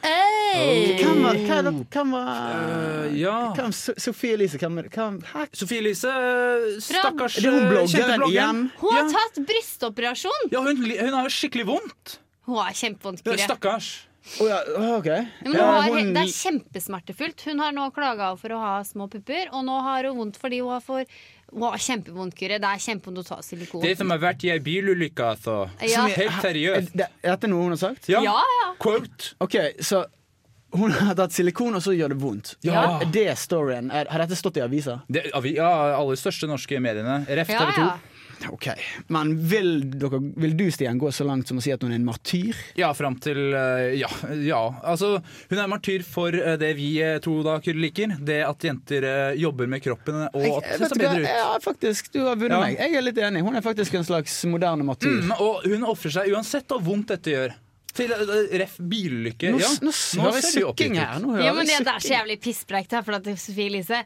Hey! 0.03 0.97
Hvem 1.03 1.23
var, 1.23 1.35
er 1.35 1.71
hvem 1.93 2.13
var 2.13 2.29
uh, 2.33 3.19
ja. 3.19 3.53
hvem, 3.55 3.73
Sofie 3.73 4.33
Elise, 4.33 4.59
hvem 4.59 4.79
er 4.79 4.89
det? 4.89 4.95
Hvem. 4.97 5.21
Sofie 5.53 5.83
Elise, 5.83 6.13
stakkars 6.81 7.37
Er 7.39 7.43
det 7.43 7.53
hun 7.53 7.69
bloggeren 7.69 8.25
igjen? 8.31 8.65
Hun 8.81 8.97
har 8.97 9.13
tatt 9.13 9.43
brystoperasjon! 9.45 10.49
Ja, 10.55 10.65
hun, 10.65 10.81
hun 10.81 11.13
har 11.19 11.29
jo 11.29 11.35
skikkelig 11.35 11.69
vondt. 11.69 12.19
Hun 12.49 12.63
har 12.63 12.73
kjempevondt. 12.73 13.21
Kyrre. 13.27 13.45
Stakkars. 13.45 14.08
Å 14.39 14.47
ja, 14.49 14.59
OK. 14.99 15.07
Ja, 15.09 15.25
men 15.45 15.55
Ja, 15.57 15.65
hun 15.65 15.83
har, 15.83 15.89
hun- 15.99 16.13
Det 16.15 16.23
er 16.23 16.33
kjempesmertefullt. 16.37 17.41
Hun 17.49 17.59
har 17.65 17.73
nå 17.73 17.89
klaga 17.95 18.37
for 18.39 18.49
å 18.55 18.59
ha 18.61 18.75
små 18.85 19.09
pupper, 19.11 19.49
og 19.53 19.65
nå 19.65 19.81
har 19.83 20.05
hun 20.05 20.17
vondt 20.21 20.37
fordi 20.39 20.61
hun 20.61 20.71
har, 20.77 20.81
for, 20.85 21.05
Wow, 21.51 21.73
kjempevondt. 21.81 22.35
Kyrre. 22.37 22.59
Det 22.61 22.69
er 22.69 22.77
kjempevondt 22.85 23.23
å 23.23 23.27
ta 23.27 23.37
silikon. 23.41 23.81
Det 23.81 23.97
som 23.97 24.11
har 24.11 24.19
vært 24.21 24.43
i 24.45 24.51
ei 24.53 24.59
bilulykke, 24.61 25.25
altså. 25.33 25.71
Ja. 25.81 26.03
Helt 26.07 26.43
seriøst. 26.45 26.91
Er, 26.93 26.97
det- 27.01 27.09
er 27.25 27.31
dette 27.37 27.49
noe 27.49 27.63
hun 27.63 27.71
har 27.73 27.79
sagt? 27.81 28.07
Ja. 28.13 28.21
Ja, 28.21 28.35
ja. 28.37 28.75
Quote. 28.79 29.33
OK, 29.41 29.57
så 29.81 30.05
hun 30.75 30.91
har 30.93 31.15
tatt 31.15 31.33
silikon, 31.33 31.75
og 31.75 31.81
så 31.81 31.97
gjør 31.97 32.11
det 32.13 32.19
vondt. 32.21 32.57
Ja. 32.63 33.01
Er 33.01 33.07
det 33.11 33.39
storyen? 33.39 33.89
Er, 33.91 34.05
har 34.13 34.19
dette 34.27 34.37
stått 34.37 34.59
i 34.59 34.61
avisa? 34.61 34.99
Det, 35.11 35.25
ja, 35.55 35.71
alle 35.97 36.17
største 36.21 36.47
norske 36.47 36.77
mediene. 36.85 37.25
Ref 37.27 37.47
TV 37.49 37.73
2. 37.81 37.89
OK. 38.51 38.69
Men 39.07 39.33
vil, 39.49 39.71
dere, 39.99 40.21
vil 40.37 40.57
du, 40.57 40.71
Stian, 40.71 40.99
gå 40.99 41.11
så 41.13 41.27
langt 41.27 41.49
som 41.51 41.59
å 41.59 41.65
si 41.65 41.73
at 41.75 41.83
hun 41.83 41.93
er 41.93 41.99
en 41.99 42.07
martyr? 42.07 42.57
Ja, 42.79 42.91
fram 42.97 43.19
til 43.23 43.53
eh, 43.57 43.99
ja, 43.99 44.11
ja. 44.47 44.61
Altså, 44.87 45.19
hun 45.51 45.61
er 45.61 45.71
martyr 45.71 46.05
for 46.07 46.35
eh, 46.35 46.57
det 46.61 46.73
vi 46.79 46.91
eh, 47.05 47.19
to 47.25 47.39
da 47.47 47.59
liker. 47.59 48.17
Det 48.25 48.41
at 48.47 48.65
jenter 48.65 49.07
jobber 49.39 49.71
med 49.71 49.83
kroppen 49.85 50.25
og 50.29 50.49
at 50.59 50.73
det 50.79 50.91
ser 50.91 51.01
bedre 51.03 51.23
ut. 51.23 51.31
Ja, 51.31 51.55
faktisk, 51.63 52.13
du 52.15 52.23
har 52.27 52.37
vunnet 52.39 52.57
Ja. 52.59 52.65
meg. 52.65 52.79
Jeg 52.79 52.99
er 52.99 53.07
litt 53.07 53.23
enig. 53.23 53.45
Hun 53.47 53.59
er 53.59 53.65
faktisk 53.65 53.99
en 53.99 54.07
slags 54.07 54.41
moderne 54.51 54.87
martyr. 54.87 55.19
Mm, 55.23 55.35
og 55.39 55.67
hun 55.69 55.87
ofrer 55.89 56.19
seg 56.21 56.35
uansett 56.35 56.69
hvor 56.71 56.85
vondt 56.85 57.15
dette 57.15 57.35
gjør. 57.35 57.57
Til 57.99 58.13
ref 58.61 58.77
bilulykke. 58.79 59.51
Nå, 59.51 59.59
ja. 59.63 59.71
nå, 59.83 59.93
hører 60.23 60.39
jeg 60.39 60.45
ser 60.45 60.61
vi 60.61 60.67
oppgitt 60.69 60.93
sukking 60.93 60.99
her. 61.01 61.23
Nå 61.23 61.33
hører 61.35 61.47
Ja, 61.49 61.55
men 61.57 61.67
det, 61.67 61.79
det 61.87 61.95
er 61.95 62.05
så 62.05 62.13
jævlig 62.15 62.37
pisspreik 62.45 62.93
her, 62.95 63.07
for 63.07 63.19
at 63.19 63.31
Sofie 63.41 63.71
Elise 63.73 64.03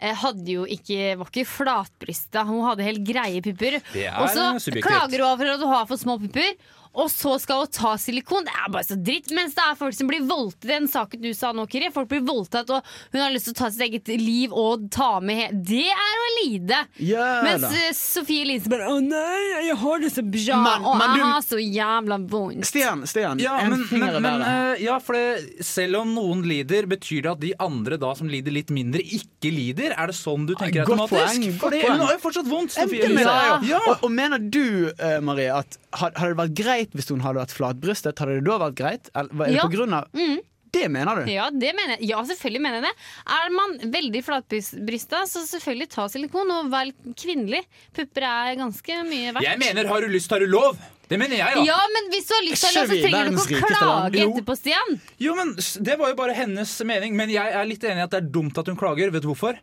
hadde 0.00 0.48
jo 0.48 0.64
ikke, 0.64 1.14
var 1.20 1.28
ikke 1.28 1.46
flatbrysta. 1.48 2.44
Hun 2.48 2.64
hadde 2.64 2.86
helt 2.86 3.04
greie 3.04 3.42
pupper. 3.44 3.80
Er 3.94 4.20
Og 4.22 4.30
så 4.32 4.72
klager 4.80 5.20
hun 5.20 5.26
over 5.32 5.54
at 5.54 5.60
hun 5.60 5.74
har 5.74 5.88
for 5.90 6.00
små 6.00 6.18
pupper. 6.22 6.54
Og 6.92 7.06
så 7.08 7.36
skal 7.38 7.60
hun 7.62 7.68
ta 7.70 7.92
silikon. 8.02 8.42
Det 8.48 8.50
er 8.50 8.70
bare 8.74 8.82
så 8.82 8.96
dritt. 8.98 9.28
Mens 9.30 9.54
det 9.54 9.62
er 9.62 9.76
folk 9.78 9.94
som 9.94 10.08
blir 10.10 10.24
voldtatt. 10.26 10.66
Den 10.66 10.88
saken 10.90 11.20
du 11.22 11.28
sa 11.38 11.52
nå, 11.54 11.62
Kiri. 11.70 11.86
Folk 11.94 12.08
blir 12.10 12.24
voldtatt, 12.26 12.68
og 12.74 12.82
hun 13.12 13.20
har 13.22 13.30
lyst 13.30 13.46
til 13.46 13.54
å 13.54 13.58
ta 13.60 13.68
sitt 13.70 13.84
eget 13.86 14.08
liv 14.18 14.50
og 14.52 14.88
ta 14.90 15.20
med 15.22 15.36
he 15.38 15.46
Det 15.70 15.84
er 15.86 16.16
å 16.24 16.28
lide. 16.40 16.80
Yeah, 16.98 17.44
Mens 17.46 17.62
da. 17.62 17.70
eh, 17.78 17.92
Sofie 17.94 18.42
Elise 18.42 18.68
bare 18.68 18.88
Å 18.90 18.98
nei, 19.00 19.66
jeg 19.68 19.76
har 19.84 20.00
det 20.02 20.10
så 20.16 20.24
bra, 20.26 20.58
Men- 20.64 20.84
og 20.84 20.98
men 20.98 21.08
jeg 21.14 21.20
du- 21.20 21.30
har 21.30 21.40
så 21.46 21.58
jævla 21.62 22.18
vondt. 22.28 22.64
Stian, 22.66 23.06
Stian 23.06 23.38
Ja, 23.38 23.68
men, 23.68 23.86
men, 24.22 24.42
eh, 24.42 24.82
ja, 24.82 24.98
for 24.98 25.12
det, 25.14 25.62
selv 25.64 26.00
om 26.02 26.12
noen 26.14 26.42
lider, 26.42 26.86
betyr 26.90 27.22
det 27.22 27.30
at 27.30 27.40
de 27.40 27.54
andre 27.60 27.96
da 27.98 28.14
som 28.14 28.26
lider 28.28 28.50
litt 28.50 28.68
mindre, 28.74 28.98
ikke 29.00 29.50
lider? 29.54 29.94
Er 29.96 30.06
det 30.10 30.16
sånn 30.18 30.44
du 30.46 30.54
tenker 30.56 30.84
Godt 30.84 31.06
automatisk? 31.06 31.38
poeng, 31.38 31.46
godt 31.52 31.60
Fordi 31.60 31.80
poeng. 31.82 31.90
hun 31.96 32.00
har 32.06 32.12
jo 32.14 32.18
fortsatt 32.18 32.50
vondt, 32.50 32.70
Sofie 32.72 33.04
Elise. 33.04 33.24
Ja. 33.30 33.60
Ja. 33.62 33.78
Og, 33.86 34.04
og 34.04 34.10
mener 34.10 34.38
du, 34.50 34.90
uh, 34.98 35.20
Marie, 35.20 35.48
at 35.54 35.78
hadde 35.92 36.14
det 36.34 36.36
vært 36.36 36.54
greit 36.54 36.79
hvis 36.90 37.08
hun 37.10 37.20
hadde 37.20 37.36
vært 37.42 37.52
flatbrystet? 37.52 38.18
Hadde 38.18 38.40
det 38.40 38.44
da 38.44 38.58
vært 38.58 38.74
greit? 38.74 39.10
Eller 39.14 39.30
er 39.44 39.46
det 39.46 39.54
Ja. 39.56 39.62
på 39.66 39.72
grunn 39.76 39.92
av 39.94 40.08
Mm. 40.14 40.38
Det 40.72 40.88
mener 40.88 41.24
du? 41.26 41.32
Ja, 41.32 41.50
det 41.50 41.74
mener 41.74 41.96
jeg. 41.98 42.08
ja, 42.10 42.22
selvfølgelig 42.22 42.60
mener 42.62 42.80
jeg 42.80 42.84
det. 42.84 42.94
Er 43.26 43.50
man 43.50 43.90
veldig 43.90 44.22
flatbrysta, 44.22 45.24
så 45.26 45.42
selvfølgelig 45.42 45.88
ta 45.90 46.04
silikon 46.06 46.48
og 46.54 46.70
vær 46.70 46.92
kvinnelig. 47.18 47.64
Pupper 47.92 48.22
er 48.22 48.54
ganske 48.56 48.86
mye 49.02 49.32
verdt. 49.34 49.42
Jeg 49.42 49.58
mener 49.58 49.88
har 49.88 50.00
du 50.00 50.06
lyst, 50.06 50.30
har 50.30 50.38
du 50.38 50.46
lov. 50.46 50.78
Det 51.08 51.18
mener 51.18 51.34
jeg, 51.36 51.56
da. 51.56 51.64
Ja, 51.66 51.78
men 51.90 52.10
hvis 52.12 52.28
du 52.28 52.34
har 52.34 52.44
lyst 52.46 52.62
Ikke 52.62 52.86
det, 52.86 52.86
så 52.86 53.02
trenger 53.02 53.30
du 53.30 53.36
ikke 53.36 53.64
å 53.64 53.66
klage 53.66 54.14
Jo. 54.20 54.30
etterpå, 54.30 54.56
Stian. 54.56 55.00
Jo, 55.18 55.34
men 55.34 55.56
Det 55.56 55.98
var 55.98 56.08
jo 56.08 56.14
bare 56.14 56.34
hennes 56.38 56.84
mening, 56.86 57.16
men 57.16 57.28
jeg 57.28 57.52
er 57.52 57.64
litt 57.66 57.82
enig 57.82 57.96
i 57.98 58.02
at 58.06 58.10
det 58.10 58.22
er 58.22 58.28
dumt 58.30 58.56
at 58.56 58.66
hun 58.70 58.76
klager. 58.76 59.10
Vet 59.10 59.22
du 59.22 59.28
hvorfor? 59.34 59.58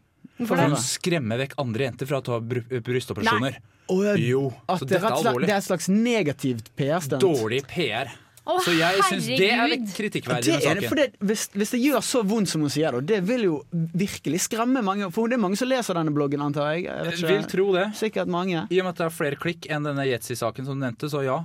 For 0.45 0.59
hun 0.61 0.75
skremmer 0.77 1.39
vekk 1.41 1.55
andre 1.57 1.87
jenter 1.87 2.05
fra 2.09 2.19
å 2.21 2.25
ta 2.27 2.37
bry- 2.39 2.61
brystoperasjoner. 2.85 3.57
Oh, 3.89 4.03
ja, 4.05 4.13
Jo, 4.19 4.51
At 4.67 4.81
så 4.81 4.85
det, 4.85 4.97
dette 4.99 5.07
er 5.07 5.15
alvorlig. 5.15 5.47
det 5.47 5.53
er 5.55 5.61
et 5.63 5.65
slags 5.69 5.87
negativt 5.89 6.71
PR-stunt? 6.77 7.21
Dårlig 7.23 7.63
PR. 7.71 8.11
Oh, 8.47 8.61
Så 8.63 8.71
jeg 8.77 9.01
syns 9.09 9.25
det 9.27 9.49
er 9.51 9.67
litt 9.67 9.89
kritikkverdig 9.91 10.43
Det 10.45 10.53
med 10.61 10.67
er 10.71 10.79
det, 10.79 10.87
for 10.87 10.95
det, 10.95 11.07
hvis, 11.19 11.41
hvis 11.51 11.71
det 11.73 11.79
gjør 11.83 12.03
så 12.05 12.21
vondt 12.23 12.47
som 12.47 12.61
hun 12.63 12.71
sier, 12.71 12.95
da, 12.95 13.01
det 13.03 13.17
vil 13.27 13.43
jo 13.43 13.55
virkelig 13.73 14.39
skremme 14.45 14.79
mange. 14.85 15.09
For 15.11 15.27
det 15.27 15.35
er 15.35 15.41
mange 15.43 15.57
som 15.59 15.67
leser 15.67 15.97
denne 15.99 16.13
bloggen, 16.15 16.39
antar 16.45 16.69
jeg. 16.77 16.85
jeg 16.87 17.09
vet 17.09 17.19
Jeg 17.25 17.41
vil 17.41 17.49
tro 17.51 17.65
det. 17.75 17.85
Sikkert 17.99 18.27
mange. 18.31 18.67
I 18.71 18.79
og 18.79 18.85
med 18.87 18.93
at 18.93 19.01
det 19.01 19.05
er 19.09 19.15
flere 19.17 19.35
klikk 19.41 19.67
enn 19.67 19.83
denne 19.89 20.05
Yetzy-saken 20.07 20.63
som 20.69 20.77
du 20.79 20.85
nevnte, 20.85 21.09
så 21.11 21.25
ja. 21.25 21.41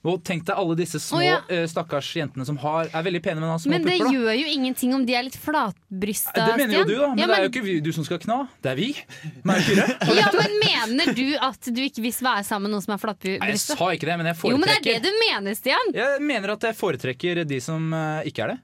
Og 0.00 0.22
tenk 0.24 0.46
deg 0.48 0.56
alle 0.56 0.74
disse 0.78 0.96
små 1.02 1.18
oh, 1.18 1.24
ja. 1.24 1.40
eh, 1.52 1.66
stakkars 1.68 2.06
jentene 2.16 2.46
som 2.48 2.56
har, 2.62 2.88
er 2.88 3.02
veldig 3.04 3.20
pene, 3.20 3.42
men 3.42 3.50
har 3.52 3.58
små 3.60 3.74
Men 3.74 3.84
det 3.84 3.98
pupper. 3.98 4.06
da. 4.06 4.12
gjør 4.16 4.38
jo 4.38 4.52
ingenting 4.54 4.94
om 4.96 5.02
de 5.04 5.16
er 5.18 5.26
litt 5.26 5.36
flatbrysta, 5.36 6.32
Det 6.38 6.54
mener 6.56 6.78
jo 6.78 6.84
du, 6.88 6.94
da, 6.94 7.10
men, 7.10 7.20
Ja, 7.20 7.26
det 7.28 7.36
er 7.36 7.44
jo 7.44 7.50
ikke 7.50 7.64
vi, 7.66 7.74
du 7.84 7.90
som 7.92 8.06
skal 8.08 8.22
kna. 8.22 8.38
Det 8.64 8.72
er 8.72 8.80
vi. 8.80 8.88
Meg 9.44 9.68
Ja, 10.20 10.30
men 10.32 10.56
Mener 10.64 11.12
du 11.16 11.26
at 11.36 11.68
du 11.68 11.82
ikke 11.84 12.06
vil 12.06 12.16
være 12.16 12.46
sammen 12.48 12.70
med 12.70 12.78
noen 12.78 12.86
som 12.86 12.96
er 12.96 13.06
Nei, 13.10 13.52
jeg 13.52 13.60
sa 13.60 13.90
ikke 13.92 14.08
det, 14.08 14.16
men 14.22 14.30
jeg 14.30 14.40
foretrekker 14.40 14.56
Jo, 14.56 14.62
men 14.62 14.72
det 14.72 14.78
er 14.80 15.04
det 15.04 15.04
du 15.04 15.20
mener, 15.20 15.58
Stian. 15.58 15.94
Jeg 15.98 16.24
mener 16.24 16.54
at 16.56 16.66
jeg 16.70 16.78
foretrekker 16.80 17.44
de 17.44 17.60
som 17.60 17.92
eh, 17.92 18.30
ikke 18.32 18.46
er 18.46 18.54
det. 18.54 18.58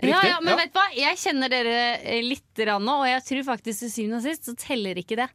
Ja, 0.00 0.06
Riktig, 0.06 0.30
ja, 0.30 0.38
men 0.40 0.54
ja. 0.54 0.58
vet 0.62 0.70
du 0.70 0.78
hva? 0.78 0.86
Jeg 0.96 1.18
kjenner 1.20 1.52
dere 1.52 1.78
eh, 1.98 2.22
litt 2.24 2.62
nå, 2.70 2.94
og 2.94 3.08
jeg 3.10 3.26
tror 3.26 3.46
faktisk 3.50 3.84
til 3.84 3.92
syvende 3.92 4.20
og 4.22 4.28
sist 4.28 4.46
så 4.46 4.54
teller 4.56 5.02
ikke 5.02 5.18
det. 5.18 5.28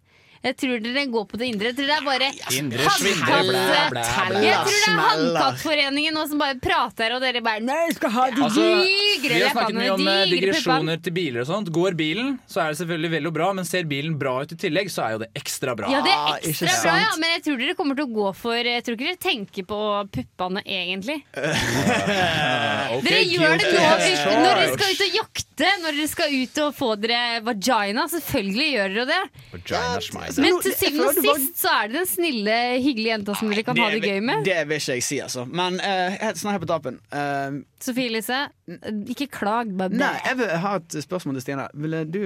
Jeg 0.45 0.55
tror 0.61 0.81
dere 0.85 1.03
går 1.09 1.23
på 1.31 1.37
det 1.41 1.47
indre. 1.49 1.71
Jeg 1.71 1.75
tror 1.79 1.87
det 1.89 1.95
er 1.95 2.05
bare 2.05 2.27
Indre 2.53 2.83
håndtatt- 2.85 3.47
blæ, 3.49 3.61
blæ, 3.65 3.85
blæ. 3.89 4.41
Jeg 4.45 4.57
tror 4.61 4.75
det 4.75 4.89
er 4.91 4.99
Handkattforeningen 5.05 6.13
nå 6.13 6.25
som 6.29 6.37
bare 6.43 6.57
prater, 6.61 7.15
og 7.15 7.21
dere 7.25 7.41
bare 7.45 7.63
Nei, 7.65 7.79
jeg 7.87 7.95
skal 7.97 8.11
ha 8.13 8.25
de 8.29 8.43
Altså, 8.45 8.65
digre 8.85 9.33
vi 9.33 9.41
har 9.41 9.55
snakket 9.55 9.73
leppene, 9.73 9.81
mye 9.81 9.93
om 9.95 10.07
eh, 10.07 10.25
digre 10.29 10.29
puppene. 10.29 10.35
digresjoner 10.35 11.01
til 11.07 11.15
biler 11.17 11.41
og 11.41 11.47
sånt. 11.49 11.71
Går 11.75 11.97
bilen, 11.97 12.29
så 12.51 12.61
er 12.61 12.67
det 12.75 12.77
selvfølgelig 12.83 13.11
vel 13.15 13.27
og 13.31 13.33
bra, 13.39 13.47
men 13.57 13.65
ser 13.65 13.83
bilen 13.89 14.19
bra 14.21 14.35
ut 14.45 14.53
i 14.53 14.59
tillegg, 14.61 14.91
så 14.93 15.07
er 15.07 15.11
jo 15.15 15.19
det 15.25 15.29
ekstra 15.41 15.75
bra. 15.75 15.89
Ja, 15.89 16.03
det 16.05 16.13
er 16.13 16.21
Ah, 16.25 16.37
ikke 16.37 16.53
ekstra 16.67 16.83
bra, 16.85 16.95
ja, 17.01 17.11
men 17.19 17.29
jeg 17.35 17.43
tror 17.47 17.57
dere 17.65 17.75
kommer 17.81 17.95
til 17.97 18.05
å 18.05 18.13
gå 18.15 18.27
for 18.35 18.55
Jeg 18.55 18.83
tror 18.85 18.95
ikke 18.99 19.09
dere 19.09 19.23
tenker 19.25 19.65
på 19.65 19.81
puppene 20.13 20.61
egentlig. 20.65 21.17
Ok, 22.95 23.03
Dere 23.05 23.23
gjør 23.25 23.55
det 23.57 23.65
guilty 23.65 23.75
nå 23.75 23.85
as 23.89 24.05
ut- 24.05 24.25
når 24.35 24.59
dere 24.59 24.73
skal 24.75 24.91
ut 24.93 25.01
og 25.05 25.15
jakte, 25.19 25.69
når 25.81 25.95
dere 25.97 26.07
skal 26.11 26.35
ut 26.35 26.59
og 26.65 26.75
få 26.77 26.89
dere 27.01 27.41
vagina. 27.45 28.05
Selvfølgelig 28.11 28.67
gjør 28.75 28.93
dere 28.95 29.05
det. 29.09 29.21
Vagina 29.55 30.01
schmeiser. 30.05 30.34
Men 30.43 30.59
til 30.63 30.73
siden 30.75 30.99
syvende 30.99 31.31
og 31.31 31.39
sist 31.39 31.61
så 31.63 31.71
er 31.71 31.89
det 31.91 31.97
den 31.99 32.09
snille, 32.09 32.57
hyggelige 32.83 33.11
jenta 33.13 33.35
som 33.39 33.51
dere 33.51 33.63
kan 33.67 33.79
ha 33.79 33.89
det 33.93 34.01
gøy 34.03 34.19
med. 34.25 34.43
Det 34.47 34.57
vil 34.69 34.81
ikke 34.81 34.97
jeg 34.97 35.05
si, 35.07 35.19
altså. 35.23 35.45
Men 35.47 35.79
uh, 35.79 36.17
helt 36.21 36.41
sånn 36.41 36.53
her 36.53 36.61
på 36.63 36.69
tapen 36.69 36.99
uh, 37.13 37.59
Sofie 37.83 38.11
Elise, 38.11 38.41
ikke 39.15 39.29
klag. 39.39 39.71
Bare 39.77 39.95
Nei, 39.95 40.13
jeg 40.25 40.39
vil 40.41 40.55
ha 40.65 40.77
et 40.81 40.97
spørsmål 41.05 41.39
til 41.39 41.47
Stina. 41.47 41.67
Ville 41.85 42.03
du 42.09 42.23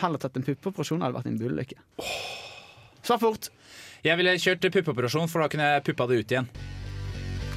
heller 0.00 0.22
tatt 0.22 0.36
en 0.38 0.46
puppeoperasjon 0.46 1.00
eller 1.00 1.16
vært 1.18 1.30
i 1.30 1.34
en 1.34 1.40
bullykke? 1.40 1.80
Svar 3.06 3.20
fort. 3.22 3.50
Jeg 4.04 4.16
ville 4.16 4.36
kjørt 4.40 4.70
puppeoperasjon, 4.72 5.28
for 5.28 5.44
da 5.44 5.50
kunne 5.52 5.66
jeg 5.74 5.84
puppa 5.90 6.06
det 6.08 6.20
ut 6.22 6.34
igjen. 6.36 6.50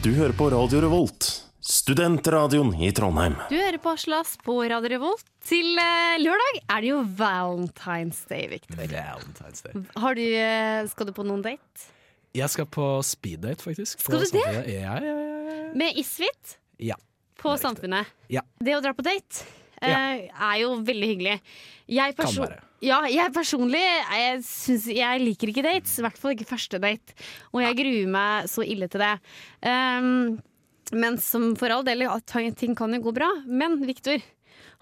Du 0.03 0.11
hører 0.17 0.33
på 0.35 0.49
Radio 0.51 0.81
Revolt, 0.83 1.29
studentradioen 1.63 2.73
i 2.83 2.91
Trondheim. 2.91 3.35
Du 3.49 3.55
hører 3.55 3.79
på 3.79 3.93
Aslas 3.95 4.35
på 4.43 4.57
Radio 4.67 4.89
Revolt. 4.91 5.23
Til 5.47 5.77
eh, 5.79 6.17
lørdag 6.19 6.59
er 6.67 6.83
det 6.83 6.89
jo 6.89 6.99
Valentine's 7.19 8.19
Day, 8.27 8.49
Victor. 8.51 8.81
Valentine's 8.81 9.63
Day. 9.63 9.85
Har 10.03 10.19
du, 10.19 10.23
eh, 10.23 10.83
skal 10.91 11.07
du 11.07 11.13
på 11.15 11.25
noen 11.27 11.43
date? 11.45 11.87
Jeg 12.35 12.51
skal 12.51 12.67
på 12.67 12.87
speeddate, 13.05 13.63
faktisk. 13.63 14.03
Skal 14.03 14.25
du 14.25 14.35
det? 14.35 14.43
Ja, 14.43 14.91
ja, 14.99 14.99
ja. 15.07 15.71
Med 15.77 15.95
Isfit 16.01 16.57
ja. 16.83 16.99
på 17.39 17.55
Samfunnet. 17.61 18.11
Ja. 18.33 18.43
Det 18.59 18.75
å 18.75 18.83
dra 18.83 18.91
på 18.97 19.05
date 19.05 19.45
Ja. 19.83 19.97
er 20.19 20.59
jo 20.61 20.77
veldig 20.83 21.07
hyggelig. 21.13 21.39
Jeg, 21.91 22.15
Kan 22.15 22.31
være. 22.39 22.61
ja, 22.81 23.01
jeg 23.11 23.33
personlig 23.35 23.81
jeg, 23.83 24.43
synes, 24.47 24.87
jeg 24.87 25.19
liker 25.21 25.51
ikke 25.51 25.63
dates. 25.63 25.99
I 25.99 26.05
hvert 26.07 26.17
fall 26.19 26.35
ikke 26.35 26.47
første 26.47 26.79
date. 26.79 27.15
Og 27.53 27.61
jeg 27.63 27.77
gruer 27.79 28.07
meg 28.07 28.49
så 28.51 28.63
ille 28.63 28.87
til 28.87 29.03
det. 29.03 29.13
Um, 29.63 30.41
men 30.93 31.17
som 31.21 31.51
for 31.59 31.73
all 31.73 31.83
del, 31.87 32.05
ting 32.55 32.75
kan 32.77 32.93
jo 32.95 33.01
gå 33.09 33.13
bra. 33.15 33.29
Men 33.45 33.79
Victor, 33.85 34.21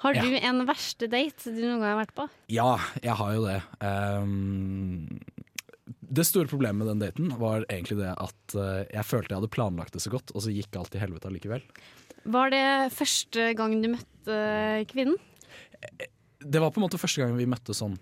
har 0.04 0.15
Ja. 0.17 0.21
du 0.21 0.36
en 0.38 0.65
verste 0.65 1.08
date 1.10 1.45
du 1.54 1.62
noen 1.62 1.80
gang 1.80 1.91
har 1.95 2.06
vært 2.06 2.15
på? 2.17 2.30
Ja, 2.50 2.78
jeg 3.04 3.15
har 3.15 3.34
jo 3.36 3.45
det. 3.45 3.62
Um, 3.82 5.19
det 6.12 6.26
store 6.28 6.47
problemet 6.50 6.82
med 6.86 6.88
den 6.91 7.00
daten 7.06 7.30
var 7.39 7.63
egentlig 7.69 7.97
det 8.02 8.12
at 8.17 8.56
eh, 8.56 8.86
jeg 8.91 9.06
følte 9.08 9.32
jeg 9.32 9.39
hadde 9.39 9.52
planlagt 9.54 9.93
det 9.95 10.02
så 10.04 10.12
godt, 10.12 10.34
og 10.36 10.41
så 10.43 10.52
gikk 10.54 10.76
alt 10.80 10.91
til 10.91 11.00
helvete 11.04 11.30
allikevel. 11.30 11.62
Var 12.26 12.50
det 12.54 12.65
første 12.93 13.54
gang 13.58 13.78
du 13.82 13.88
møtte 13.93 14.39
kvinnen? 14.91 15.15
Det 16.41 16.60
var 16.62 16.71
på 16.74 16.82
en 16.82 16.86
måte 16.88 17.00
første 17.02 17.21
gang 17.24 17.38
vi 17.38 17.47
møtte 17.50 17.74
sånn 17.78 17.95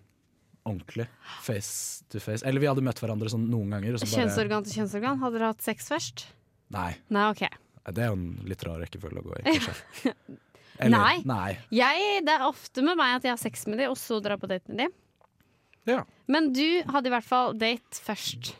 ordentlig, 0.67 1.05
face 1.45 2.03
to 2.11 2.19
face. 2.21 2.43
Eller 2.45 2.61
vi 2.61 2.67
hadde 2.69 2.83
møtt 2.85 2.99
hverandre 3.01 3.29
sånn 3.31 3.47
noen 3.49 3.71
ganger. 3.75 3.97
Kjønnsorgan 4.03 4.65
til 4.67 4.79
kjønnsorgan? 4.81 5.21
Hadde 5.21 5.39
dere 5.39 5.53
hatt 5.53 5.65
sex 5.65 5.87
først? 5.89 6.25
Nei, 6.73 6.91
Nei, 7.09 7.29
OK. 7.31 7.45
Det 7.87 8.03
er 8.03 8.11
jo 8.11 8.17
en 8.19 8.29
litt 8.49 8.63
rar 8.67 8.79
rekkefølge 8.83 9.21
å 9.21 9.27
gå 9.29 9.37
i, 9.39 9.43
kanskje. 9.57 10.13
Eller, 10.79 10.95
Nei. 10.95 11.15
nei. 11.27 11.57
Jeg, 11.75 12.21
det 12.23 12.31
er 12.37 12.45
ofte 12.47 12.79
med 12.85 12.95
meg 12.95 13.17
at 13.17 13.25
jeg 13.27 13.33
har 13.33 13.39
sex 13.41 13.65
med 13.67 13.81
dem, 13.81 13.91
og 13.91 13.97
så 13.99 14.21
drar 14.23 14.39
på 14.39 14.47
date 14.47 14.71
med 14.71 14.85
dem. 14.85 14.93
Ja. 15.89 16.03
Men 16.31 16.53
du 16.55 16.63
hadde 16.87 17.09
i 17.09 17.11
hvert 17.11 17.27
fall 17.27 17.57
date 17.59 17.99
først. 17.99 18.53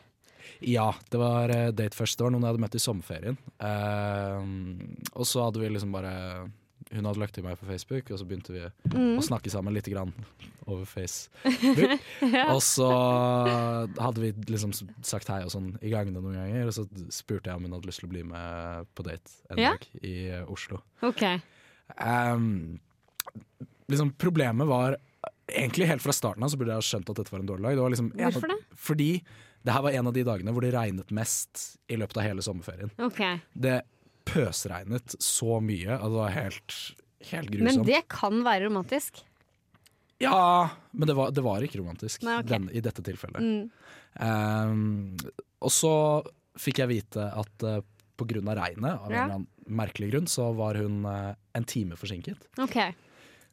Ja, 0.68 0.90
det 1.08 1.16
var 1.22 1.48
eh, 1.54 1.70
date 1.72 1.96
først. 1.96 2.18
Det 2.20 2.26
var 2.26 2.34
noen 2.34 2.44
jeg 2.44 2.52
hadde 2.52 2.64
møtt 2.66 2.76
i 2.76 2.82
sommerferien. 2.84 3.38
Ehm, 3.64 4.98
og 5.14 5.24
så 5.30 5.46
hadde 5.46 5.62
vi 5.62 5.70
liksom 5.72 5.94
bare 5.96 6.12
Hun 6.92 7.04
hadde 7.06 7.20
lagt 7.22 7.34
til 7.36 7.44
meg 7.46 7.54
på 7.60 7.66
Facebook, 7.68 8.10
og 8.10 8.18
så 8.18 8.24
begynte 8.26 8.50
vi 8.52 8.64
Mm. 8.90 9.18
å 9.18 9.22
snakke 9.22 9.50
sammen 9.52 9.72
lite 9.74 9.90
grann 9.92 10.12
over 10.66 10.84
Facebook. 10.84 12.00
Ja. 12.34 12.48
Og 12.54 12.60
så 12.62 12.88
hadde 13.98 14.20
vi 14.20 14.32
liksom 14.50 14.72
sagt 15.06 15.28
hei 15.30 15.42
og 15.44 15.50
sånn 15.54 15.76
i 15.82 15.90
gangene 15.92 16.20
noen 16.20 16.34
ganger, 16.38 16.66
og 16.66 16.74
så 16.74 16.84
spurte 17.14 17.50
jeg 17.50 17.56
om 17.60 17.62
hun 17.68 17.72
hadde 17.76 17.86
lyst 17.90 18.02
til 18.02 18.08
å 18.08 18.12
bli 18.12 18.22
med 18.26 18.86
på 18.98 19.06
date 19.06 19.30
en 19.50 19.58
Ja. 19.62 19.70
dag 19.76 19.86
i 20.02 20.14
eh, 20.30 20.44
Oslo. 20.50 20.80
OK. 21.02 21.22
Um, 21.98 22.78
liksom 23.90 24.12
Problemet 24.18 24.66
var 24.70 24.96
Egentlig 25.50 25.88
helt 25.90 26.02
fra 26.02 26.12
starten 26.14 26.44
av 26.46 26.50
så 26.52 26.56
burde 26.60 26.70
jeg 26.70 26.78
ha 26.78 26.86
skjønt 26.86 27.08
at 27.10 27.16
dette 27.18 27.32
var 27.34 27.40
en 27.42 27.48
dårlig 27.48 27.64
dag. 27.64 27.74
Det 27.74 27.82
var 27.82 27.90
liksom 27.90 28.10
Hvorfor 28.14 28.46
det? 28.52 28.58
Fordi 28.78 29.08
det 29.66 29.72
her 29.74 29.82
var 29.82 29.90
en 29.98 30.06
av 30.06 30.14
de 30.14 30.22
dagene 30.24 30.52
hvor 30.54 30.62
det 30.62 30.70
regnet 30.72 31.10
mest 31.10 31.64
i 31.90 31.96
løpet 31.98 32.16
av 32.20 32.22
hele 32.28 32.44
sommerferien. 32.46 32.92
ok 33.02 33.18
Det 33.58 33.80
pøsregnet 34.28 35.16
så 35.22 35.60
mye 35.64 35.96
Altså 35.96 36.26
helt, 36.34 36.76
helt 37.30 37.50
grusomt. 37.52 37.82
Men 37.82 37.86
det 37.88 38.02
kan 38.12 38.42
være 38.46 38.68
romantisk. 38.68 39.22
Ja, 40.20 40.68
men 40.92 41.08
det 41.08 41.16
var, 41.16 41.30
det 41.32 41.40
var 41.44 41.64
ikke 41.64 41.80
romantisk 41.80 42.26
Nei, 42.26 42.38
okay. 42.42 42.50
den, 42.52 42.68
i 42.76 42.82
dette 42.84 43.00
tilfellet. 43.06 43.40
Mm. 43.40 43.70
Um, 44.20 45.16
og 45.64 45.72
så 45.72 45.92
fikk 46.60 46.82
jeg 46.82 46.90
vite 46.90 47.24
at 47.24 47.64
uh, 47.64 47.78
på 48.20 48.26
grunn 48.28 48.50
av 48.52 48.58
regnet, 48.60 48.98
av 48.98 49.06
en 49.08 49.14
Ja. 49.16 49.22
eller 49.24 49.38
annen 49.38 49.48
merkelig 49.80 50.10
grunn, 50.12 50.26
så 50.28 50.50
var 50.52 50.76
hun 50.76 51.06
uh, 51.08 51.32
en 51.56 51.64
time 51.64 51.96
forsinket. 51.96 52.44
Okay. 52.60 52.92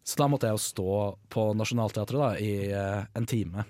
Så 0.03 0.19
da 0.19 0.27
måtte 0.31 0.49
jeg 0.49 0.57
jo 0.57 0.63
stå 0.65 0.91
på 1.31 1.47
Nationaltheatret 1.55 2.19
da, 2.19 2.29
i 2.35 2.51
uh, 2.73 3.05
en 3.15 3.27
time. 3.29 3.63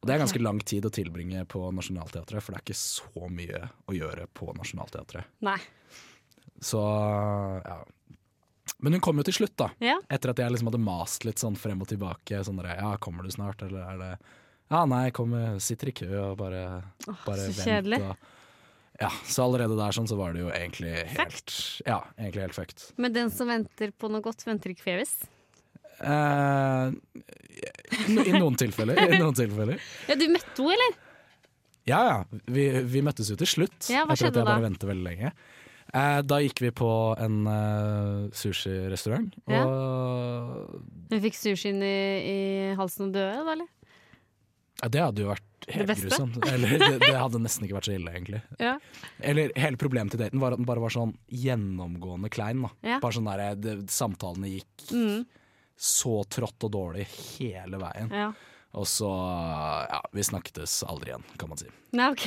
Og 0.00 0.08
det 0.08 0.14
er 0.14 0.22
ganske 0.22 0.42
lang 0.42 0.60
tid 0.62 0.86
å 0.86 0.92
tilbringe 0.92 1.42
på 1.50 1.64
Nationaltheatret, 1.74 2.44
for 2.44 2.52
det 2.54 2.60
er 2.60 2.64
ikke 2.66 2.78
så 2.78 3.30
mye 3.32 3.62
å 3.88 3.96
gjøre 3.96 4.28
på 4.36 4.52
Nationaltheatret. 4.54 5.30
Nei. 5.46 5.58
Så 6.62 6.80
ja. 7.64 7.80
Men 8.78 8.96
hun 8.96 9.02
kom 9.04 9.18
jo 9.20 9.24
til 9.26 9.38
slutt, 9.38 9.54
da. 9.58 9.70
Ja. 9.82 9.96
Etter 10.12 10.32
at 10.32 10.40
jeg 10.42 10.52
liksom 10.52 10.68
hadde 10.70 10.82
mast 10.84 11.24
litt 11.24 11.40
sånn 11.40 11.56
frem 11.58 11.80
og 11.82 11.88
tilbake. 11.90 12.42
Sånn 12.44 12.58
der, 12.60 12.74
ja, 12.76 12.96
kommer 13.02 13.24
du 13.24 13.32
snart, 13.32 13.62
eller 13.64 13.86
er 13.86 14.02
det 14.02 14.10
Ja, 14.66 14.82
nei, 14.90 15.04
jeg 15.06 15.14
kommer, 15.14 15.60
sitter 15.62 15.92
i 15.92 15.94
kø 15.94 16.08
og 16.24 16.32
bare, 16.40 16.64
bare 17.24 17.46
så 17.46 17.68
kjedelig. 17.68 18.00
Og, 18.02 18.32
ja, 18.98 19.10
så 19.28 19.44
allerede 19.44 19.76
der 19.78 19.94
sånn 19.94 20.08
så 20.10 20.16
var 20.18 20.34
det 20.34 20.42
jo 20.42 20.50
egentlig 20.50 20.92
helt 21.12 21.54
Ja, 21.86 22.00
egentlig 22.18 22.46
helt 22.48 22.58
fucked. 22.58 22.86
Men 23.00 23.14
den 23.14 23.30
som 23.32 23.48
venter 23.52 23.94
på 23.94 24.10
noe 24.10 24.24
godt, 24.24 24.42
venter 24.48 24.74
ikke 24.74 24.88
forgjeves. 24.88 25.16
Eh, 26.00 26.92
I 28.26 28.32
noen 28.36 28.56
tilfeller. 28.60 28.98
I 29.06 29.20
noen 29.20 29.36
tilfeller. 29.36 29.80
Ja, 30.10 30.16
du 30.18 30.26
møtte 30.32 30.62
henne, 30.62 30.76
eller? 30.76 31.02
Ja 31.86 32.00
ja, 32.02 32.14
vi, 32.50 32.64
vi 32.82 33.02
møttes 33.06 33.30
jo 33.30 33.36
til 33.38 33.46
slutt. 33.46 33.86
Ja, 33.92 34.02
hva 34.08 34.16
skjedde 34.18 34.42
jeg 34.42 34.48
bare 34.48 34.72
veldig 34.90 35.04
lenge. 35.06 35.30
Eh, 35.94 36.18
da 36.26 36.40
gikk 36.42 36.64
vi 36.64 36.72
på 36.74 36.90
en 37.22 37.36
uh, 37.46 38.26
sushirestaurant. 38.34 39.30
Ja. 39.46 39.62
Og 39.62 40.82
Hun 41.12 41.22
fikk 41.22 41.38
sushien 41.38 41.78
i, 41.86 41.96
i 42.26 42.38
halsen 42.78 43.08
og 43.08 43.14
døde, 43.14 43.44
da, 43.46 43.54
eller? 43.54 43.70
ja, 44.82 44.88
det 44.92 45.00
hadde 45.00 45.22
jo 45.22 45.30
vært 45.30 45.68
helt 45.72 45.92
grusomt. 46.02 46.36
Eller 46.50 46.74
det, 46.82 46.90
det 47.06 47.14
hadde 47.16 47.40
nesten 47.40 47.64
ikke 47.64 47.78
vært 47.78 47.88
så 47.88 47.94
ille, 47.96 48.12
egentlig. 48.12 48.42
Ja. 48.60 48.74
Eller 49.24 49.54
hele 49.56 49.80
problemet 49.80 50.12
til 50.12 50.20
daten 50.20 50.42
var 50.42 50.52
at 50.54 50.60
den 50.60 50.68
bare 50.68 50.82
var 50.82 50.92
sånn 50.92 51.14
gjennomgående 51.32 52.30
klein. 52.34 52.66
Da. 52.66 52.74
Ja. 52.84 52.98
Bare 53.02 53.16
sånn 53.16 53.30
der, 53.30 53.46
det, 53.56 53.78
Samtalene 53.94 54.52
gikk 54.58 54.90
Mm. 54.92 55.24
Så 55.76 56.24
trått 56.32 56.64
og 56.66 56.72
dårlig 56.72 57.06
hele 57.38 57.78
veien. 57.82 58.10
Ja. 58.12 58.30
Og 58.76 58.84
så 58.88 59.08
Ja, 59.88 60.02
vi 60.12 60.24
snakkes 60.24 60.82
aldri 60.88 61.12
igjen, 61.12 61.24
kan 61.40 61.48
man 61.48 61.58
si. 61.60 61.68
Nei, 61.96 62.10
OK. 62.12 62.26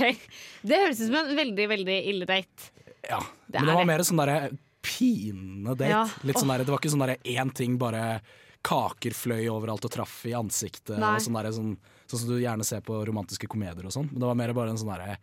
Det 0.66 0.80
høres 0.82 1.02
ut 1.02 1.08
som 1.12 1.18
en 1.22 1.36
veldig, 1.38 1.68
veldig 1.70 1.98
ille 2.10 2.26
date. 2.30 2.72
Ja, 3.10 3.20
Det 3.48 3.60
Men 3.62 3.68
det 3.70 3.76
var 3.76 3.82
det. 3.86 3.88
mer 3.92 4.04
sånn 4.06 4.22
derre 4.22 4.50
pinende 4.82 5.76
date. 5.78 5.90
Ja. 5.92 6.04
Litt 6.24 6.40
sånn 6.40 6.52
der, 6.54 6.64
det 6.66 6.72
var 6.74 6.80
ikke 6.82 6.92
sånn 6.94 7.04
derre 7.06 7.18
én 7.24 7.54
ting, 7.56 7.78
bare 7.82 8.22
kaker 8.66 9.14
fløy 9.16 9.46
overalt 9.52 9.86
og 9.88 9.92
traff 9.94 10.26
i 10.28 10.34
ansiktet. 10.36 10.98
Nei. 11.00 11.16
Og 11.16 11.24
sånn, 11.24 11.38
der, 11.38 11.52
sånn, 11.56 11.76
sånn 12.10 12.20
som 12.24 12.30
du 12.32 12.40
gjerne 12.42 12.66
ser 12.68 12.82
på 12.86 12.98
romantiske 13.08 13.48
komedier 13.52 13.86
og 13.88 13.94
sånn. 13.96 14.10
Men 14.12 14.20
det 14.24 14.28
var 14.32 14.40
mer 14.42 14.54
bare 14.58 14.74
en 14.74 14.80
sånn 14.82 14.92
derre 14.92 15.18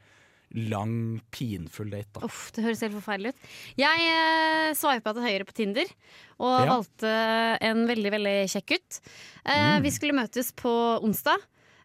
lang, 0.54 1.20
pinfull 1.30 1.90
date. 1.90 2.08
Da. 2.14 2.20
Uff, 2.24 2.52
det 2.54 2.64
høres 2.64 2.80
helt 2.80 2.94
forferdelig 2.94 3.32
ut. 3.34 3.48
Jeg 3.76 4.06
eh, 4.12 4.70
sveipa 4.78 5.12
til 5.16 5.22
høyre 5.26 5.44
på 5.48 5.52
Tinder 5.56 5.86
og 6.38 6.60
Ja. 6.60 6.70
valgte 6.70 7.12
en 7.60 7.86
veldig 7.88 8.10
veldig 8.14 8.36
kjekk 8.54 8.66
gutt. 8.76 9.00
Eh, 9.44 9.52
Mm. 9.76 9.82
Vi 9.82 9.90
skulle 9.90 10.12
møtes 10.16 10.52
på 10.52 10.70
onsdag. 11.02 11.38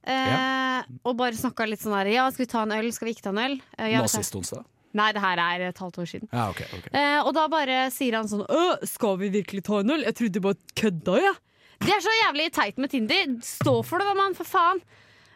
Eh, 0.03 0.83
Og 1.05 1.15
bare 1.17 1.33
snakka 1.37 1.67
litt 1.69 1.79
sånn 1.79 1.93
her 1.93 2.07
Ja, 2.09 2.29
skal 2.31 2.45
vi 2.45 2.49
ta 2.51 2.63
en 2.63 2.71
øl? 2.71 2.91
Skal 2.91 3.05
vi 3.07 3.13
ikke 3.13 3.21
ta 3.27 3.29
en 3.29 3.37
øl? 3.37 3.61
Eh, 3.77 3.91
ja, 3.91 3.99
Nå 3.99 4.03
vi 4.03 4.07
sist 4.17 4.33
onsdag. 4.35 4.65
Nei, 4.93 5.11
det 5.13 5.21
her 5.21 5.37
er 5.39 5.61
et 5.69 5.77
halvt 5.77 5.99
år 6.01 6.07
siden. 6.09 6.27
Ja, 6.33 6.49
okay, 6.49 6.65
okay. 6.73 6.89
Eh, 6.91 7.21
og 7.23 7.33
da 7.33 7.47
bare 7.47 7.89
sier 7.91 8.15
han 8.17 8.27
sånn 8.27 8.45
«Øh, 8.49 8.85
Skal 8.85 9.17
vi 9.17 9.29
virkelig 9.29 9.63
ta 9.63 9.79
en 9.79 9.89
øl? 9.91 10.03
Jeg 10.03 10.15
trodde 10.15 10.41
bare 10.41 10.55
kødda, 10.75 11.15
jeg. 11.21 11.35
Det 11.79 11.89
er 11.95 12.01
så 12.01 12.11
jævlig 12.27 12.51
teit 12.51 12.77
med 12.77 12.89
Tinder. 12.91 13.25
Stå 13.41 13.83
for 13.85 13.99
det, 13.99 14.05
da, 14.07 14.13
mann. 14.13 14.33
For 14.35 14.43
faen. 14.43 14.81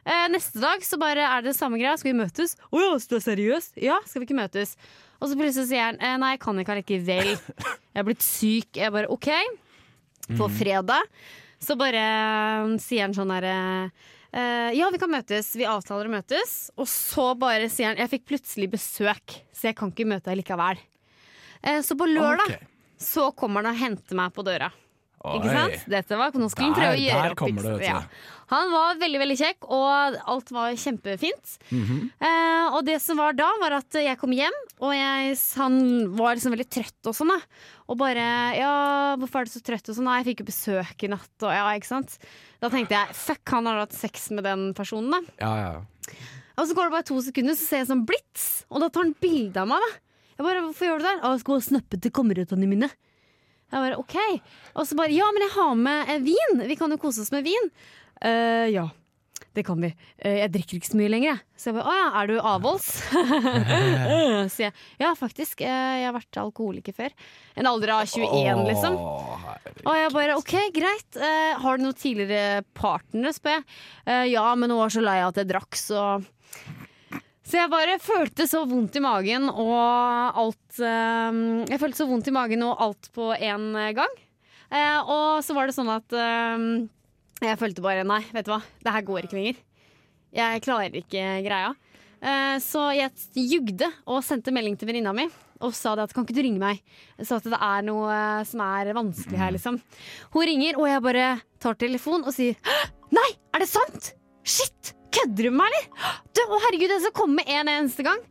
Eh, 0.05 0.27
neste 0.29 0.61
dag 0.61 0.83
så 0.85 0.99
bare 1.01 1.23
er 1.25 1.41
det 1.45 1.55
samme 1.57 1.79
greia. 1.81 1.95
Skal 1.97 2.11
vi 2.13 2.19
møtes? 2.19 2.55
Å 2.69 2.81
ja, 2.83 2.91
du 3.09 3.15
er 3.17 3.23
seriøs? 3.25 3.71
Ja, 3.81 3.97
skal 4.05 4.21
vi 4.21 4.27
ikke 4.29 4.37
møtes? 4.37 4.75
Og 5.17 5.31
så 5.31 5.37
plutselig 5.39 5.69
sier 5.71 5.87
han 5.87 5.97
eh, 6.03 6.17
nei, 6.21 6.33
jeg 6.35 6.41
kan 6.43 6.59
ikke 6.61 6.75
allikevel. 6.75 7.31
Jeg 7.95 8.01
er 8.01 8.05
blitt 8.05 8.25
syk. 8.25 8.69
Jeg 8.77 8.93
bare 8.93 9.09
OK. 9.09 9.31
På 10.35 10.47
Mhm. 10.49 10.55
fredag 10.59 11.09
så 11.61 11.75
bare 11.79 12.01
eh, 12.01 12.77
sier 12.83 13.05
han 13.07 13.13
sånn 13.17 13.31
herre 13.33 13.55
eh, 14.33 14.71
ja, 14.77 14.89
vi 14.93 14.99
kan 15.01 15.09
møtes. 15.09 15.53
Vi 15.57 15.65
avtaler 15.69 16.09
å 16.09 16.13
møtes. 16.19 16.55
Og 16.77 16.85
så 16.91 17.31
bare 17.39 17.69
sier 17.71 17.93
han 17.93 17.97
jeg 18.01 18.11
fikk 18.17 18.25
plutselig 18.33 18.69
besøk, 18.75 19.39
så 19.55 19.69
jeg 19.71 19.77
kan 19.79 19.89
ikke 19.93 20.05
møte 20.09 20.29
deg 20.29 20.41
likevel. 20.43 20.77
Eh, 21.65 21.81
så 21.81 21.97
på 21.97 22.05
lørdag 22.09 22.59
så 23.01 23.31
kommer 23.37 23.63
han 23.65 23.73
og 23.73 23.79
henter 23.81 24.15
meg 24.21 24.33
på 24.35 24.43
døra. 24.45 24.69
Ikke 25.39 25.51
sant? 25.55 25.85
Dette 25.89 26.17
var, 26.19 26.31
nå 26.37 26.49
skal 26.51 26.65
han 26.67 26.73
prøve 26.77 26.95
å 26.95 27.01
gjøre 27.01 27.31
opp. 27.35 27.61
det. 27.79 27.85
Ja. 27.87 27.99
Han 28.51 28.69
var 28.69 28.99
veldig 29.01 29.19
veldig 29.23 29.37
kjekk, 29.39 29.65
og 29.73 30.17
alt 30.35 30.51
var 30.53 30.75
kjempefint. 30.77 31.55
Mhm. 31.73 32.11
Eh, 32.21 32.75
og 32.75 32.85
det 32.85 32.99
som 33.01 33.17
var 33.17 33.33
da, 33.33 33.47
var 33.61 33.79
at 33.79 33.97
jeg 33.97 34.17
kom 34.21 34.35
hjem, 34.37 34.53
og 34.85 34.93
jeg, 34.93 35.37
han 35.57 35.79
var 36.15 36.35
liksom 36.35 36.53
veldig 36.53 36.69
trøtt 36.69 37.09
og 37.09 37.17
sånn. 37.17 37.33
da 37.33 37.39
Og 37.89 37.97
bare 37.97 38.53
'Ja, 38.57 39.15
hvorfor 39.17 39.41
er 39.41 39.45
du 39.45 39.51
så 39.51 39.61
trøtt?' 39.61 39.89
og 39.89 39.95
sånn. 39.95 40.05
'Nei, 40.05 40.23
jeg 40.23 40.27
fikk 40.35 40.39
jo 40.43 40.51
besøk 40.51 41.03
i 41.03 41.07
natt', 41.07 41.41
og 41.41 41.51
ja, 41.53 41.65
ikke 41.73 41.85
sant. 41.89 42.17
Da 42.61 42.69
tenkte 42.69 42.89
jeg 42.97 43.07
'fuck, 43.13 43.49
han 43.49 43.65
har 43.65 43.79
hatt 43.79 43.93
sex 43.93 44.29
med 44.31 44.43
den 44.43 44.73
personen', 44.73 45.11
da. 45.11 45.21
Ja, 45.39 45.55
ja. 45.57 45.81
Og 46.57 46.67
så 46.67 46.73
går 46.73 46.85
det 46.85 46.91
bare 46.91 47.03
to 47.03 47.19
sekunder, 47.21 47.53
så 47.53 47.65
ser 47.67 47.77
jeg 47.83 47.87
sånn 47.87 48.05
blits, 48.05 48.63
og 48.71 48.79
da 48.79 48.89
tar 48.89 49.03
han 49.03 49.15
bilde 49.19 49.57
av 49.57 49.67
meg. 49.67 49.79
da 49.81 49.91
Jeg 50.37 50.45
bare, 50.45 50.61
'Hvorfor 50.61 50.85
gjør 50.85 50.97
du 50.99 51.03
det?' 51.05 51.21
'Å, 51.21 51.31
jeg 51.33 51.39
skal 51.39 51.61
snappe 51.61 52.01
til 52.01 52.11
kameratene 52.11 52.67
mine'. 52.67 52.91
Jeg 53.71 53.81
bare, 53.81 53.97
ok. 53.97 54.17
Og 54.75 54.85
så 54.87 54.95
bare, 54.99 55.11
ja, 55.15 55.25
men 55.33 55.43
jeg 55.47 55.53
har 55.55 55.73
med 55.79 56.11
eh, 56.13 56.21
vin. 56.23 56.61
Vi 56.69 56.75
kan 56.79 56.91
jo 56.93 56.99
kose 57.01 57.23
oss 57.25 57.31
med 57.35 57.43
vin. 57.47 57.71
Uh, 58.23 58.67
Ja, 58.71 58.85
det 59.55 59.63
kan 59.67 59.79
vi. 59.81 59.89
Uh, 60.23 60.35
Jeg 60.37 60.51
drikker 60.53 60.77
ikke 60.77 60.91
så 60.91 60.99
mye 60.99 61.09
lenger 61.11 61.29
jeg. 61.33 61.41
Så 61.59 61.69
jeg 61.71 61.77
bare, 61.79 61.91
åja, 61.91 62.05
er 62.21 62.29
du 62.29 62.35
avholds? 62.39 62.87
Så 64.55 64.65
jeg, 64.67 64.73
ja 65.01 65.11
faktisk. 65.17 65.61
Uh, 65.65 65.95
Jeg 65.99 66.05
har 66.09 66.15
vært 66.15 66.39
alkoholiker 66.43 66.95
før. 66.95 67.15
En 67.59 67.67
alder 67.69 67.93
av 67.97 68.05
21 68.07 68.63
liksom. 68.69 68.95
Og 68.99 69.97
jeg 69.97 70.13
bare, 70.15 70.37
ok, 70.39 70.55
greit. 70.75 71.09
Uh, 71.19 71.57
Har 71.63 71.77
du 71.79 71.85
noen 71.87 71.97
tidligere 71.99 72.63
partnere, 72.77 73.33
spør 73.35 73.57
jeg. 73.59 73.67
«Eh, 74.05 74.25
Ja, 74.35 74.45
men 74.55 74.71
hun 74.71 74.79
var 74.83 74.93
så 74.93 75.03
lei 75.03 75.17
av 75.23 75.33
at 75.33 75.39
jeg 75.41 75.49
drakk 75.51 75.77
Så 75.79 75.99
så 77.45 77.59
jeg 77.59 77.71
bare 77.71 77.99
følte 78.01 78.47
så 78.49 78.63
vondt 78.67 78.97
i 78.97 79.03
magen 79.03 79.47
og 79.51 80.39
alt 80.41 80.79
eh, 80.81 81.39
Jeg 81.69 81.81
følte 81.81 81.99
så 82.01 82.07
vondt 82.09 82.29
i 82.31 82.33
magen 82.35 82.65
og 82.65 82.81
alt 82.81 83.09
på 83.15 83.29
en 83.37 83.69
gang. 83.97 84.19
Eh, 84.73 84.99
og 85.01 85.43
så 85.45 85.55
var 85.57 85.69
det 85.69 85.77
sånn 85.77 85.91
at 85.93 86.15
eh, 86.17 86.65
jeg 87.45 87.59
følte 87.61 87.83
bare 87.85 88.05
nei, 88.07 88.21
vet 88.33 88.47
du 88.47 88.53
hva, 88.55 88.61
det 88.81 88.93
her 88.95 89.05
går 89.05 89.27
ikke 89.27 89.37
lenger. 89.37 89.59
Jeg 90.35 90.63
klarer 90.65 90.97
ikke 90.99 91.25
greia. 91.45 91.73
Eh, 92.25 92.57
så 92.63 92.87
jeg 92.95 93.11
jugde 93.37 93.91
og 94.09 94.23
sendte 94.25 94.53
melding 94.55 94.77
til 94.79 94.89
venninna 94.89 95.13
mi 95.15 95.27
og 95.63 95.71
sa 95.75 95.93
det 95.95 96.07
at 96.07 96.13
kan 96.15 96.25
ikke 96.25 96.35
du 96.35 96.41
ringe 96.43 96.59
meg? 96.59 96.81
Så 97.23 97.37
at 97.37 97.45
det 97.47 97.59
er 97.61 97.85
noe 97.87 98.09
eh, 98.11 98.41
som 98.47 98.63
er 98.65 98.91
vanskelig 98.97 99.39
her, 99.39 99.53
liksom. 99.55 99.79
Hun 100.35 100.47
ringer, 100.49 100.79
og 100.81 100.89
jeg 100.89 101.05
bare 101.05 101.29
tar 101.63 101.77
telefon 101.79 102.25
og 102.25 102.35
sier 102.35 102.57
«Hæ? 102.65 102.77
Nei, 103.15 103.29
er 103.55 103.63
det 103.63 103.69
sant? 103.71 104.11
Shit! 104.43 104.91
Kødder 105.15 105.47
du 105.47 105.51
med 105.51 105.59
meg, 105.63 105.75
eller? 105.75 106.15
Du, 106.35 106.41
å 106.51 106.61
herregud, 106.65 106.91
jeg 106.95 107.03
skal 107.05 107.15
komme 107.15 107.39
med 107.41 107.51
en 107.55 107.69
eneste 107.71 108.03
gang. 108.05 108.21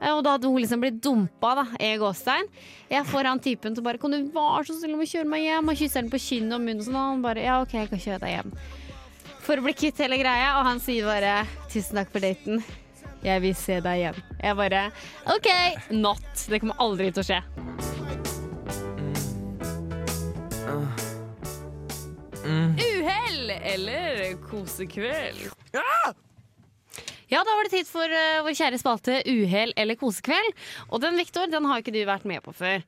Eh, 0.00 0.12
Og 0.14 0.20
da 0.22 0.36
hadde 0.36 0.46
hun 0.50 0.60
liksom 0.62 0.82
blitt 0.84 1.00
dumpa 1.02 1.54
da, 1.58 1.64
i 1.82 1.92
gåstein. 1.98 2.46
Jeg 2.92 3.06
får 3.10 3.26
han 3.32 3.40
typen 3.42 3.74
til 3.74 3.82
bare 3.84 3.98
Kan 3.98 4.14
du 4.14 4.20
være 4.34 4.64
så 4.68 4.76
snill 4.78 4.94
å 4.98 5.08
kjøre 5.08 5.28
meg 5.32 5.42
hjem? 5.48 5.68
Og 5.72 5.80
kysser 5.80 6.04
den 6.04 6.12
på 6.12 6.20
kinnet 6.22 6.54
og 6.54 6.62
munnen 6.62 6.82
og 6.84 6.86
sånn. 6.86 6.98
Og 7.00 7.08
han 7.16 7.24
bare 7.24 7.42
Ja, 7.48 7.56
OK, 7.64 7.74
jeg 7.74 7.90
kan 7.90 8.04
kjøre 8.04 8.20
deg 8.26 8.36
hjem. 8.36 8.52
For 9.48 9.58
å 9.58 9.64
bli 9.64 9.74
kvitt 9.80 9.98
hele 10.04 10.20
greia. 10.20 10.52
Og 10.60 10.68
han 10.68 10.80
sier 10.84 11.08
bare 11.08 11.34
Tusen 11.72 11.98
takk 11.98 12.12
for 12.14 12.22
daten. 12.24 12.62
Jeg 13.24 13.42
vil 13.42 13.56
se 13.58 13.80
deg 13.82 13.98
igjen. 14.04 14.20
Jeg 14.44 14.54
bare 14.60 14.84
OK, 15.34 15.48
not. 15.90 16.28
Det 16.46 16.62
kommer 16.62 16.78
aldri 16.84 17.10
til 17.10 17.24
å 17.24 17.28
skje. 17.32 17.42
Uhell 22.44 23.50
eller 23.50 24.36
kosekveld? 24.48 25.50
Ja, 27.28 27.42
da 27.44 27.54
var 27.58 27.66
det 27.68 27.76
tid 27.76 27.88
for 27.90 28.08
uh, 28.08 28.42
vår 28.46 28.54
kjære 28.56 28.80
spalte 28.80 29.18
Uhell 29.28 29.74
eller 29.76 29.98
kosekveld. 30.00 30.54
Og 30.88 31.02
den, 31.04 31.18
Viktor, 31.20 31.50
den 31.52 31.66
har 31.68 31.82
ikke 31.82 31.92
du 31.92 32.00
vært 32.08 32.24
med 32.28 32.40
på 32.44 32.54
før. 32.56 32.84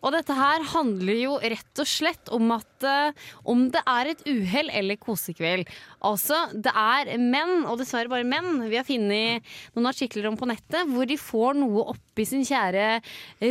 Og 0.00 0.14
dette 0.14 0.32
her 0.32 0.62
handler 0.70 1.18
jo 1.18 1.32
rett 1.42 1.82
og 1.82 1.88
slett 1.90 2.30
om 2.32 2.52
at 2.54 2.86
uh, 2.86 3.26
om 3.50 3.66
det 3.74 3.82
er 3.90 4.12
et 4.12 4.22
uhell 4.30 4.70
eller 4.78 5.00
kosekveld. 5.00 5.68
Altså, 6.06 6.38
det 6.54 6.70
er 6.70 7.10
menn, 7.18 7.66
og 7.66 7.80
dessverre 7.82 8.12
bare 8.12 8.28
menn, 8.28 8.62
vi 8.70 8.78
har 8.78 8.86
funnet 8.88 9.50
noen 9.74 9.90
artikler 9.90 10.30
om 10.30 10.38
på 10.40 10.48
nettet, 10.48 10.86
hvor 10.88 11.10
de 11.10 11.18
får 11.20 11.58
noe 11.58 11.88
oppi 11.92 12.28
sin 12.30 12.46
kjære 12.46 13.00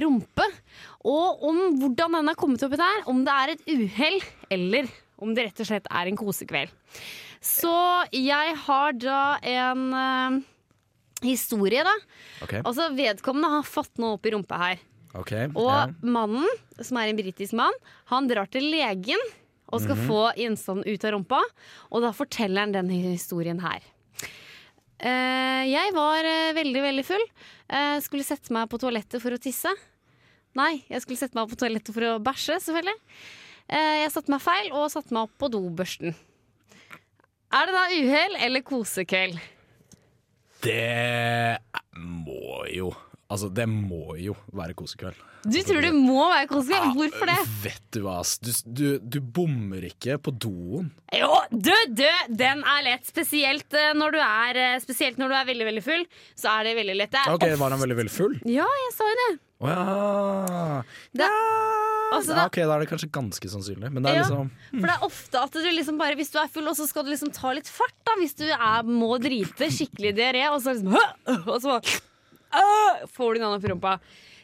rumpe. 0.06 0.48
Og 1.04 1.46
om 1.52 1.62
hvordan 1.84 2.16
den 2.22 2.32
har 2.32 2.40
kommet 2.40 2.64
oppi 2.66 2.80
der, 2.80 3.06
om 3.12 3.22
det 3.28 3.36
er 3.36 3.54
et 3.58 3.68
uhell 3.76 4.22
eller 4.56 4.90
om 5.20 5.36
det 5.36 5.50
rett 5.50 5.62
og 5.62 5.68
slett 5.68 5.92
er 5.92 6.10
en 6.10 6.18
kosekveld. 6.20 6.72
Så 7.42 7.72
jeg 8.12 8.56
har 8.66 8.94
da 9.00 9.20
en 9.48 9.84
eh, 9.94 10.40
historie, 11.24 11.84
da. 11.88 11.94
Okay. 12.44 12.62
Altså, 12.66 12.90
vedkommende 12.96 13.50
har 13.58 13.64
fått 13.68 13.98
noe 14.02 14.18
opp 14.18 14.26
i 14.28 14.34
rumpa 14.36 14.58
her. 14.60 14.80
Okay, 15.18 15.48
Og 15.58 15.70
ja. 15.72 15.86
mannen, 16.06 16.46
som 16.86 17.00
er 17.02 17.10
en 17.10 17.18
britisk 17.18 17.56
mann, 17.58 17.74
han 18.12 18.28
drar 18.30 18.46
til 18.52 18.68
legen 18.70 19.18
og 19.72 19.82
skal 19.82 19.96
Mhm. 19.96 20.08
få 20.10 20.20
gjenstanden 20.38 20.86
ut 20.86 21.04
av 21.06 21.12
rumpa. 21.16 21.40
Og 21.92 22.02
da 22.04 22.12
forteller 22.12 22.60
han 22.62 22.72
denne 22.74 22.92
historien 23.14 23.60
her. 23.62 23.82
Eh, 25.00 25.64
jeg 25.72 25.94
var 25.96 26.26
eh, 26.28 26.52
veldig, 26.58 26.82
veldig 26.84 27.06
full. 27.08 27.26
Eh, 27.70 28.00
skulle 28.04 28.26
sette 28.28 28.52
meg 28.52 28.68
på 28.70 28.80
toalettet 28.82 29.22
for 29.24 29.32
å 29.32 29.40
tisse. 29.40 29.72
Nei, 30.60 30.84
jeg 30.90 31.02
skulle 31.06 31.18
sette 31.22 31.38
meg 31.38 31.48
på 31.50 31.56
toalettet 31.62 31.94
for 31.96 32.02
å 32.04 32.20
bæsje, 32.20 32.58
selvfølgelig. 32.60 32.98
Eh, 33.70 34.02
jeg 34.04 34.12
satte 34.12 34.34
meg 34.34 34.42
feil 34.44 34.72
og 34.74 34.90
satte 34.92 35.14
meg 35.16 35.24
opp 35.30 35.38
på 35.40 35.50
dobørsten. 35.54 36.16
Er 37.50 37.66
det 37.70 37.74
da 37.74 37.86
uhell 37.98 38.36
eller 38.46 38.62
kosekveld? 38.66 39.40
Det 40.62 41.58
må 41.98 42.66
jo 42.74 42.92
Altså, 43.30 43.46
det 43.54 43.68
må 43.70 44.16
jo 44.18 44.34
være 44.58 44.74
kosekveld. 44.74 45.18
Du 45.46 45.60
tror 45.62 45.84
det 45.86 45.92
må 45.94 46.24
være 46.32 46.48
kosekveld? 46.50 46.96
Hvorfor 46.98 47.30
det? 47.30 47.36
Vet 47.62 47.84
du 47.94 48.00
hva, 48.02 48.16
ass. 48.24 48.32
Du, 48.42 48.50
du, 48.66 48.88
du 48.98 49.20
bommer 49.22 49.86
ikke 49.86 50.18
på 50.18 50.34
doen. 50.34 50.88
Jo, 51.14 51.30
du, 51.54 51.70
du, 51.94 52.08
den 52.42 52.64
er 52.66 52.82
lett. 52.88 53.06
Spesielt 53.06 53.78
eh, 53.78 53.92
når 53.94 54.18
du 54.18 54.20
er, 54.24 54.62
eh, 54.64 54.80
spesielt 54.82 55.22
når 55.22 55.30
du 55.30 55.38
er 55.38 55.46
veldig 55.52 55.68
veldig 55.70 55.86
full. 55.86 56.08
Så 56.34 56.50
er 56.56 56.72
det 56.72 56.74
veldig 56.82 56.98
lett. 57.04 57.14
Det 57.14 57.22
er 57.22 57.38
Ok, 57.38 57.46
Var 57.62 57.76
han 57.78 57.84
veldig 57.86 58.00
veldig 58.02 58.16
full? 58.18 58.34
Ja, 58.50 58.66
jeg 58.66 58.92
sa 58.98 59.12
jo 59.14 59.20
det. 59.22 59.30
Å 59.60 59.68
ja. 59.68 60.84
det 61.20 61.28
altså, 61.28 62.32
ja. 62.32 62.46
Ok, 62.48 62.62
da 62.64 62.78
er 62.78 62.84
det 62.86 62.90
kanskje 62.92 63.10
ganske 63.12 63.52
sannsynlig. 63.52 63.90
Men 63.92 64.06
det 64.06 64.14
er 64.14 64.22
Ja, 64.22 64.28
liksom 64.28 64.52
For 64.72 64.88
det 64.88 64.94
er 64.96 65.08
ofte 65.10 65.42
at 65.44 65.58
du 65.58 65.68
liksom 65.68 66.00
bare 66.00 66.16
Hvis 66.20 66.32
du 66.32 66.40
er 66.40 66.52
full, 66.54 66.70
og 66.72 66.78
så 66.80 66.88
skal 66.88 67.04
du 67.04 67.12
liksom 67.12 67.34
ta 67.36 67.52
litt 67.58 67.68
fart, 67.68 67.98
da. 68.08 68.16
Hvis 68.22 68.38
du 68.40 68.46
er, 68.48 68.88
må 68.88 69.18
drite, 69.22 69.68
skikkelig 69.76 70.16
diaré, 70.18 70.46
og 70.54 70.62
så 70.64 70.78
liksom 70.78 70.96
Og 71.52 71.58
så 71.60 71.76
bare 71.76 71.98
får 73.14 73.36
du 73.36 73.44
en 73.44 73.52
opp 73.54 73.66
i 73.68 73.70
rumpa. 73.70 73.98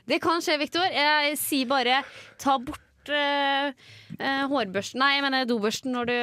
Det 0.05 0.19
kan 0.21 0.43
skje, 0.43 0.59
Viktor. 0.61 0.83
Jeg 0.85 1.37
sier 1.41 1.69
bare 1.69 2.03
ta 2.41 2.59
bort 2.61 2.84
eh, 3.13 3.73
eh, 4.17 4.43
hårbørsten 4.51 5.01
Nei, 5.01 5.11
jeg 5.17 5.25
mener 5.25 5.45
dobørsten 5.49 5.93
når 5.95 6.09
du 6.09 6.15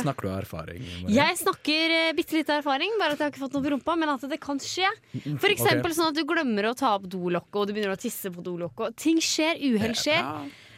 Snakker 0.00 0.26
du 0.26 0.30
av 0.32 0.40
erfaring? 0.42 0.82
Maria? 1.04 1.14
Jeg 1.20 1.38
snakker 1.42 1.94
uh, 1.94 2.10
bitte 2.18 2.38
litt 2.38 2.50
erfaring, 2.54 2.96
bare 3.00 3.14
at 3.14 3.22
jeg 3.22 3.26
har 3.28 3.34
ikke 3.34 3.44
fått 3.44 3.56
noe 3.58 3.64
på 3.66 3.72
rumpa. 3.74 3.96
Men 4.00 4.14
at 4.16 4.26
det 4.30 4.40
kan 4.42 4.60
skje. 4.62 4.90
Mm, 5.14 5.38
For 5.42 5.54
eksempel 5.54 5.90
ok. 5.92 5.96
sånn 5.98 6.12
at 6.12 6.18
du 6.18 6.24
glemmer 6.28 6.70
å 6.70 6.74
ta 6.78 6.94
opp 6.98 7.08
dolokket, 7.10 7.60
og 7.60 7.68
du 7.68 7.74
begynner 7.76 7.94
å 7.94 8.00
tisse 8.00 8.32
på 8.34 8.44
dolokket. 8.44 8.96
Ting 9.00 9.20
skjer, 9.22 9.60
uhell 9.72 9.96
skjer. 9.98 10.24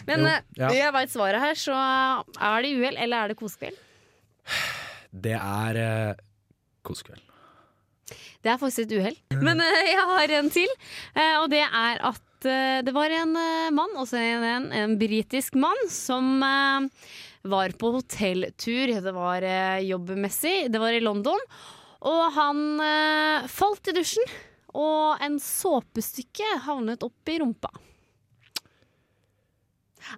Men 0.06 0.22
Jo, 0.22 0.30
eh, 0.30 0.42
ja. 0.60 0.72
jeg 0.74 0.94
veit 0.94 1.12
svaret 1.12 1.42
her, 1.42 1.58
så 1.58 1.74
er 1.74 2.62
det 2.62 2.74
uhell, 2.78 2.98
eller 3.06 3.24
er 3.24 3.32
det 3.32 3.38
kosekveld? 3.40 3.78
Det 5.10 5.34
er 5.38 5.80
eh, 5.82 6.20
kosekveld. 6.86 7.22
Det 8.44 8.52
er 8.52 8.60
faktisk 8.60 8.84
et 8.84 8.94
uhell. 9.00 9.16
Men 9.42 9.60
eh, 9.64 9.80
jeg 9.90 10.04
har 10.12 10.34
en 10.38 10.50
til, 10.54 10.74
eh, 11.16 11.34
og 11.40 11.50
det 11.50 11.64
er 11.66 12.02
at 12.12 12.22
eh, 12.44 12.82
det 12.84 12.92
var 12.92 13.12
en 13.14 13.32
eh, 13.40 13.70
mann, 13.72 13.94
også 13.96 14.18
en, 14.20 14.44
en, 14.44 14.66
en 14.74 14.98
britisk 15.00 15.56
mann, 15.56 15.80
som 15.92 16.42
eh, 16.44 17.08
var 17.46 17.72
på 17.78 17.94
hotelltur. 17.94 18.92
Det 19.00 19.14
var 19.14 19.46
jobbmessig, 19.86 20.56
det 20.72 20.82
var 20.82 20.92
i 20.92 21.00
London. 21.00 21.40
Og 22.06 22.22
han 22.36 22.58
falt 23.50 23.88
i 23.88 23.94
dusjen, 23.96 24.26
og 24.76 25.22
en 25.24 25.38
såpestykke 25.42 26.58
havnet 26.66 27.02
opp 27.06 27.30
i 27.32 27.38
rumpa. 27.40 27.70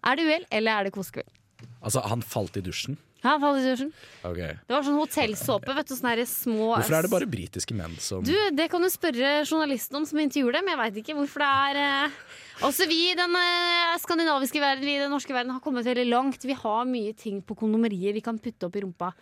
Er 0.02 0.18
det 0.18 0.26
uhell, 0.26 0.48
eller 0.50 0.74
er 0.74 0.88
det 0.88 0.96
kosekveld? 0.96 1.30
Altså, 1.78 2.02
han 2.10 2.24
falt 2.24 2.58
i 2.58 2.64
dusjen. 2.66 2.98
Ja, 3.24 3.32
Ocean. 3.34 3.90
Det 4.22 4.70
var 4.70 4.84
sånn 4.86 4.98
hotellsåpe, 5.00 5.74
vet 5.74 5.88
du. 5.90 5.94
Sånne 5.98 6.26
små 6.30 6.68
Hvorfor 6.76 6.94
er 6.98 7.06
det 7.06 7.10
bare 7.10 7.26
britiske 7.30 7.74
menn 7.74 7.96
som 7.98 8.22
Du, 8.22 8.34
Det 8.54 8.68
kan 8.70 8.84
du 8.84 8.88
spørre 8.92 9.40
journalisten 9.42 9.98
om 9.98 10.06
som 10.06 10.20
intervjuer 10.22 10.54
dem. 10.60 10.70
Jeg 10.70 10.78
veit 10.78 11.00
ikke 11.02 11.16
hvorfor 11.18 11.42
det 11.42 11.48
er 11.48 12.12
Altså 12.58 12.68
Også 12.68 12.86
vi 12.90 13.00
i 13.10 13.16
den 13.18 13.34
eh, 13.38 13.96
skandinaviske 14.02 14.62
verden, 14.62 14.86
vi 14.86 14.96
i 14.96 15.02
den 15.02 15.10
norske 15.14 15.34
verden 15.34 15.54
har 15.54 15.62
kommet 15.62 15.86
veldig 15.86 16.06
langt. 16.10 16.42
Vi 16.46 16.56
har 16.58 16.86
mye 16.90 17.14
ting 17.14 17.42
på 17.42 17.54
kondomeriet 17.58 18.14
vi 18.16 18.22
kan 18.22 18.38
putte 18.42 18.66
opp 18.66 18.78
i 18.78 18.82
rumpa. 18.82 19.12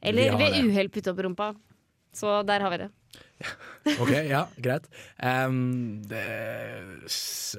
Eller 0.00 0.36
ved 0.40 0.56
uhell 0.64 0.88
putte 0.92 1.12
opp 1.12 1.20
i 1.20 1.26
rumpa. 1.28 1.50
Så 2.16 2.40
der 2.48 2.64
har 2.64 2.72
vi 2.72 2.84
det. 2.84 2.90
Ok, 4.02 4.10
ja, 4.28 4.46
greit. 4.60 4.88
Um, 5.22 6.00
det, 6.08 6.24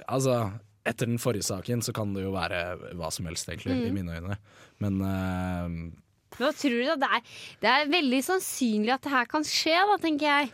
altså, 0.08 0.40
etter 0.86 1.10
den 1.10 1.22
forrige 1.22 1.46
saken 1.48 1.82
så 1.86 1.94
kan 1.96 2.14
det 2.16 2.26
jo 2.26 2.34
være 2.34 2.94
hva 2.98 3.10
som 3.14 3.30
helst, 3.30 3.50
egentlig, 3.50 3.78
Mm. 3.78 3.86
i 3.88 3.92
mine 3.96 4.18
øyne. 4.20 4.38
Men 4.80 5.02
em, 5.04 5.76
hva 6.40 6.50
tror 6.56 6.72
du 6.80 6.86
da? 6.88 6.96
Det 6.96 7.10
er, 7.18 7.22
det 7.64 7.70
er 7.74 7.90
veldig 7.92 8.20
sannsynlig 8.24 8.94
at 8.96 9.04
det 9.04 9.12
her 9.12 9.26
kan 9.32 9.44
skje, 9.48 9.76
da, 9.90 9.98
tenker 10.00 10.28
jeg. 10.30 10.52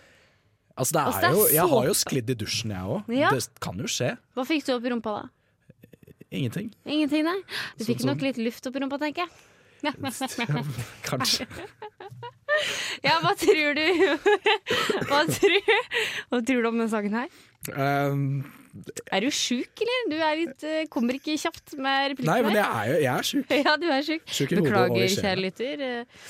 altså, 0.76 0.92
det 0.98 1.02
Altså, 1.06 1.18
er 1.18 1.22
det 1.22 1.30
er 1.30 1.36
jo 1.38 1.48
Jeg 1.54 1.70
har 1.76 1.86
jo 1.92 1.96
sklidd 2.02 2.30
i 2.34 2.38
dusjen, 2.42 2.72
jeg 2.74 2.94
òg. 2.96 3.12
Ja. 3.14 3.30
Det 3.36 3.44
kan 3.62 3.78
jo 3.84 3.90
skje. 3.92 4.14
Hva 4.36 4.46
fikk 4.50 4.66
du 4.66 4.74
opp 4.76 4.86
i 4.90 4.94
rumpa 4.96 5.14
da? 5.20 5.26
Ingenting. 6.36 6.72
Ingenting, 6.90 7.24
nei? 7.28 7.38
Du 7.78 7.84
Sånn 7.84 7.90
fikk 7.94 8.02
som- 8.02 8.10
nok 8.10 8.24
litt 8.26 8.38
luft 8.42 8.66
opp 8.68 8.76
i 8.76 8.82
rumpa, 8.84 8.98
tenker 9.00 9.28
jeg. 9.28 9.32
Kanskje. 11.06 11.46
Ja, 13.04 13.20
hva 13.22 13.34
tror 13.38 13.76
du 13.78 13.84
Hva 15.10 15.20
tror, 15.30 15.56
hva 16.32 16.40
tror 16.48 16.62
du 16.64 16.68
om 16.72 16.78
denne 16.80 16.90
saken 16.90 17.14
her? 17.20 17.30
Em, 17.76 18.24
Er 19.16 19.24
du 19.24 19.30
sjuk, 19.32 19.72
eller? 19.86 20.10
Du 20.12 20.16
er 20.20 20.36
litt, 20.42 20.64
eh, 20.68 20.84
kommer 20.92 21.16
ikke 21.16 21.38
kjapt 21.40 21.78
med 21.80 22.12
replikken 22.12 22.32
nei, 22.32 22.42
men 22.44 22.58
jeg 22.58 22.66
er 22.66 22.90
jo 22.92 22.98
jeg 23.06 23.14
er 23.14 23.30
sjuk. 23.30 23.54
Ja, 23.66 23.76
du 23.80 23.88
er 23.92 24.04
sjuk. 24.08 24.26
Sjuk 24.28 24.56
Beklager, 24.60 25.08
kjære 25.16 25.40
lytter. 25.46 25.86
Eh, 25.90 26.28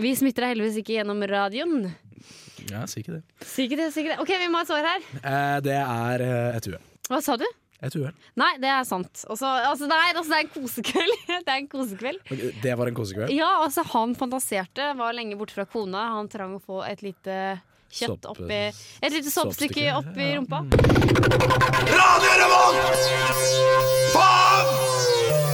Vi 0.00 0.12
smitter 0.14 0.44
deg 0.46 0.52
heldigvis 0.54 0.76
ikke 0.82 0.98
gjennom 1.00 1.24
radioen. 1.26 1.88
Ja, 2.70 2.84
si 2.86 3.00
ikke 3.00 3.16
det. 3.16 3.22
Si 3.48 3.64
ikke 3.66 3.78
det, 3.80 3.88
si 3.94 4.02
ikke 4.04 4.12
det. 4.12 4.18
Ok, 4.22 4.30
vi 4.38 4.50
må 4.52 4.60
ha 4.60 4.66
et 4.66 4.70
svar 4.70 4.86
her. 4.86 5.08
Eh, 5.22 5.56
det 5.66 5.78
er 5.80 6.22
eh, 6.26 6.58
et 6.60 6.68
uhell. 6.70 6.84
Hva 7.10 7.18
sa 7.24 7.34
du? 7.40 7.46
Et 7.80 7.94
uhell. 7.96 8.12
Nei, 8.36 8.50
det 8.60 8.68
er 8.68 8.84
sant. 8.84 9.22
Også, 9.32 9.48
altså, 9.70 9.88
nei, 9.88 10.10
altså, 10.12 10.28
det 10.28 10.36
er 10.36 10.44
en 10.44 10.52
kosekveld. 10.52 11.14
det 11.46 11.54
er 11.54 11.56
en 11.56 11.70
kosekveld. 11.72 12.20
Okay, 12.28 12.52
Det 12.62 12.76
var 12.76 12.90
en 12.92 12.98
kosekveld? 13.00 13.32
Ja, 13.34 13.48
altså 13.64 13.86
han 13.94 14.12
fantaserte, 14.20 14.90
var 15.00 15.16
lenge 15.16 15.38
borte 15.40 15.56
fra 15.56 15.64
kona. 15.64 16.04
Han 16.18 16.28
trang 16.30 16.58
å 16.58 16.62
få 16.62 16.82
et 16.86 17.00
lite 17.06 17.38
kjøtt 17.90 18.26
oppi 18.30 18.60
Et 19.02 19.12
lite 19.12 19.30
soppstykke 19.32 19.90
oppi 19.98 20.32
rumpa. 20.36 20.64
Radio 21.90 22.32
Revolt! 22.42 23.00
Faen! 24.14 25.49